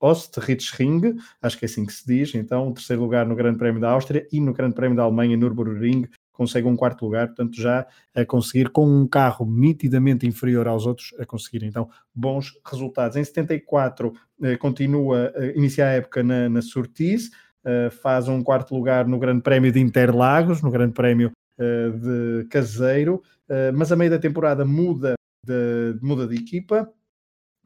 [0.00, 3.90] Ostrichring, acho que é assim que se diz, então terceiro lugar no Grande Prémio da
[3.90, 8.24] Áustria e no Grande Prémio da Alemanha, Nürburgring, consegue um quarto lugar, portanto já a
[8.24, 13.16] conseguir com um carro nitidamente inferior aos outros, a conseguir então bons resultados.
[13.16, 14.12] Em 74
[14.42, 17.30] eh, continua, eh, inicia a época na, na Surtees,
[17.64, 23.22] uh, faz um quarto lugar no Grande Prémio de Interlagos, no Grande Prémio de Caseiro,
[23.74, 26.86] mas a meio da temporada muda de, muda de equipa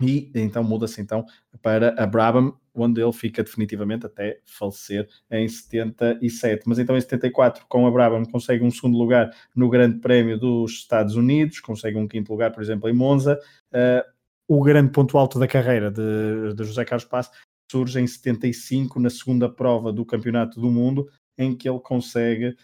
[0.00, 1.24] e então muda-se então
[1.60, 6.62] para a Brabham, onde ele fica definitivamente até falecer em 77.
[6.66, 10.72] Mas então em 74, com a Brabham, consegue um segundo lugar no Grande Prémio dos
[10.72, 13.38] Estados Unidos, consegue um quinto lugar, por exemplo, em Monza.
[13.72, 14.08] Uh,
[14.48, 17.30] o grande ponto alto da carreira de, de José Carlos Passo
[17.70, 22.56] surge em 75, na segunda prova do Campeonato do Mundo, em que ele consegue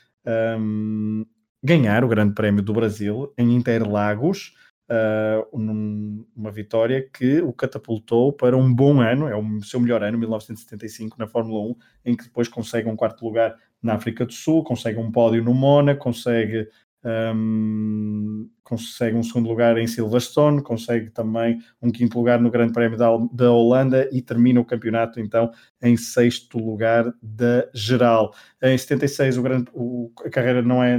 [0.58, 1.24] um,
[1.62, 4.52] ganhar o Grande Prémio do Brasil em Interlagos,
[4.90, 10.18] uh, uma vitória que o catapultou para um bom ano, é o seu melhor ano,
[10.18, 11.76] 1975, na Fórmula 1,
[12.06, 15.54] em que depois consegue um quarto lugar na África do Sul, consegue um pódio no
[15.54, 16.68] Mona, consegue
[17.06, 22.98] um, consegue um segundo lugar em Silverstone, consegue também um quinto lugar no Grande Prémio
[22.98, 28.34] da, da Holanda e termina o campeonato então em sexto lugar da geral.
[28.60, 30.98] Em 76 o grande, o, a carreira não é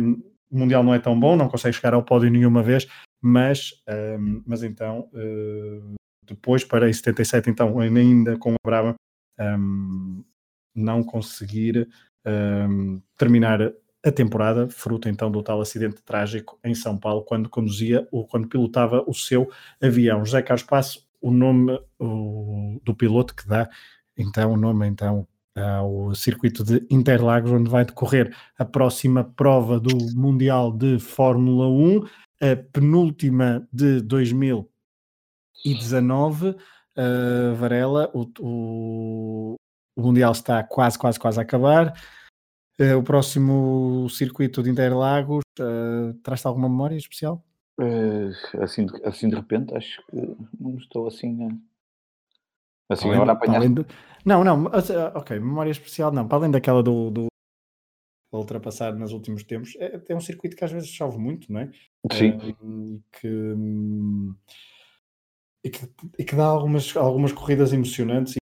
[0.49, 2.87] Mundial não é tão bom, não consegue chegar ao pódio nenhuma vez,
[3.21, 3.73] mas,
[4.19, 5.95] um, mas então uh,
[6.25, 8.95] depois para em 77 então ainda com a Brava
[9.39, 10.23] um,
[10.75, 11.87] não conseguir
[12.25, 13.73] um, terminar
[14.05, 18.47] a temporada, fruto então do tal acidente trágico em São Paulo, quando conduzia, ou quando
[18.47, 19.49] pilotava o seu
[19.81, 20.23] avião.
[20.23, 23.67] José Carlos Passo, o nome o, do piloto que dá
[24.15, 29.97] então o nome então ao circuito de Interlagos, onde vai decorrer a próxima prova do
[30.15, 32.05] Mundial de Fórmula 1,
[32.41, 36.49] a penúltima de 2019.
[36.49, 36.55] Uh,
[37.55, 39.55] Varela, o, o,
[39.95, 41.93] o Mundial está quase, quase, quase a acabar.
[42.79, 47.43] Uh, o próximo circuito de Interlagos uh, traz-te alguma memória especial?
[48.59, 50.15] Assim, assim de repente, acho que
[50.59, 51.49] não estou assim a.
[52.93, 53.69] Assim, agora apanhar.
[53.69, 53.85] Do...
[54.25, 54.65] Não, não,
[55.13, 57.27] ok, memória especial não, para além daquela do, do
[58.31, 61.71] ultrapassar nos últimos tempos, é, é um circuito que às vezes chove muito, não é?
[62.11, 62.37] Sim.
[62.43, 63.27] e, que,
[65.63, 68.37] e, que, e que dá algumas, algumas corridas emocionantes e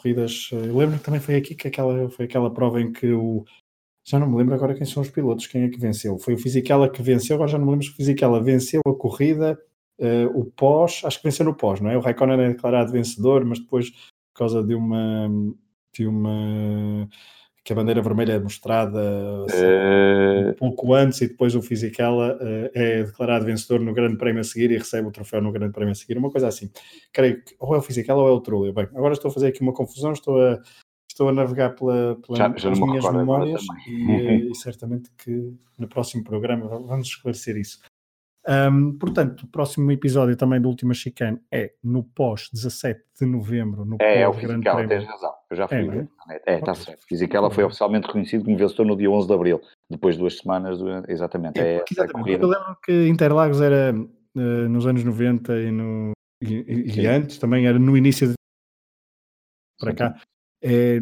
[0.00, 0.48] corridas.
[0.52, 3.44] Eu lembro que também foi aqui que aquela, foi aquela prova em que o,
[4.06, 6.16] já não me lembro agora quem são os pilotos, quem é que venceu.
[6.18, 8.94] Foi o Fisichella que venceu, agora já não me lembro se o Fisichella venceu a
[8.94, 9.58] corrida,
[9.98, 11.96] uh, o pós, acho que venceu no pós, não é?
[11.96, 15.28] O Raikkonen é declarado vencedor, mas depois, por causa de uma.
[15.92, 17.08] de uma
[17.66, 19.00] que a bandeira vermelha é mostrada
[19.44, 20.50] assim, uh...
[20.50, 24.44] um pouco antes e depois o Fisichella uh, é declarado vencedor no Grande Prémio a
[24.44, 26.70] seguir e recebe o troféu no Grande Prémio a seguir, uma coisa assim.
[27.12, 28.72] Creio que ou é o Fisichella ou é o Trulli.
[28.72, 30.60] Bem, agora estou a fazer aqui uma confusão, estou a,
[31.10, 36.22] estou a navegar pela, pela já, já minhas memórias e, e, certamente que no próximo
[36.22, 37.80] programa vamos esclarecer isso.
[38.48, 43.84] Um, portanto, o próximo episódio também do Última Chicane é no pós 17 de novembro,
[43.84, 44.88] no é, pós é Grande Prémio.
[44.88, 46.08] Tens razão eu já fui é, ver.
[46.46, 47.04] É, está certo.
[47.08, 50.20] Dizem que ela foi oficialmente reconhecida como vencedor no dia 11 de Abril, depois de
[50.20, 50.78] duas semanas,
[51.08, 51.60] exatamente.
[51.60, 52.42] É, é exatamente.
[52.42, 57.66] Eu lembro que Interlagos era uh, nos anos 90 e, no, e, e antes, também
[57.66, 58.34] era no início de...
[59.78, 60.20] para cá.
[60.62, 60.98] É,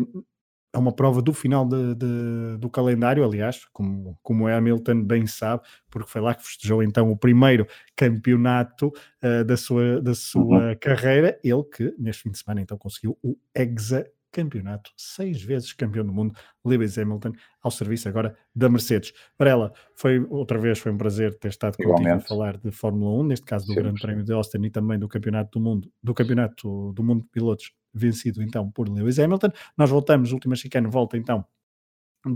[0.74, 5.62] é uma prova do final de, de, do calendário, aliás, como, como Hamilton bem sabe,
[5.88, 7.64] porque foi lá que festejou então o primeiro
[7.94, 8.88] campeonato
[9.22, 10.76] uh, da sua, da sua uhum.
[10.80, 11.38] carreira.
[11.44, 14.04] Ele que neste fim de semana então conseguiu o Exa
[14.34, 17.32] campeonato, seis vezes campeão do mundo, Lewis Hamilton,
[17.62, 19.12] ao serviço agora da Mercedes.
[19.38, 23.24] Varela, foi outra vez foi um prazer ter estado contigo a falar de Fórmula 1,
[23.24, 24.06] neste caso do sim, Grande sim.
[24.06, 27.72] Prémio de Austin e também do Campeonato do Mundo, do Campeonato do Mundo de Pilotos,
[27.92, 29.50] vencido então por Lewis Hamilton.
[29.78, 31.46] Nós voltamos, última chicane volta então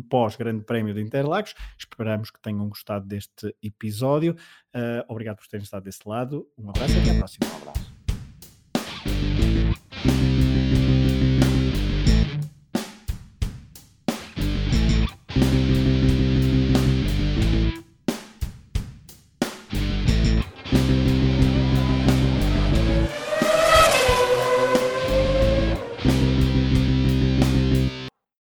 [0.08, 1.54] pós Grande Prémio de Interlagos.
[1.76, 4.36] Esperamos que tenham gostado deste episódio.
[4.74, 6.46] Uh, obrigado por terem estado desse lado.
[6.56, 7.46] Um abraço e até à próxima.
[7.46, 7.97] Um abraço.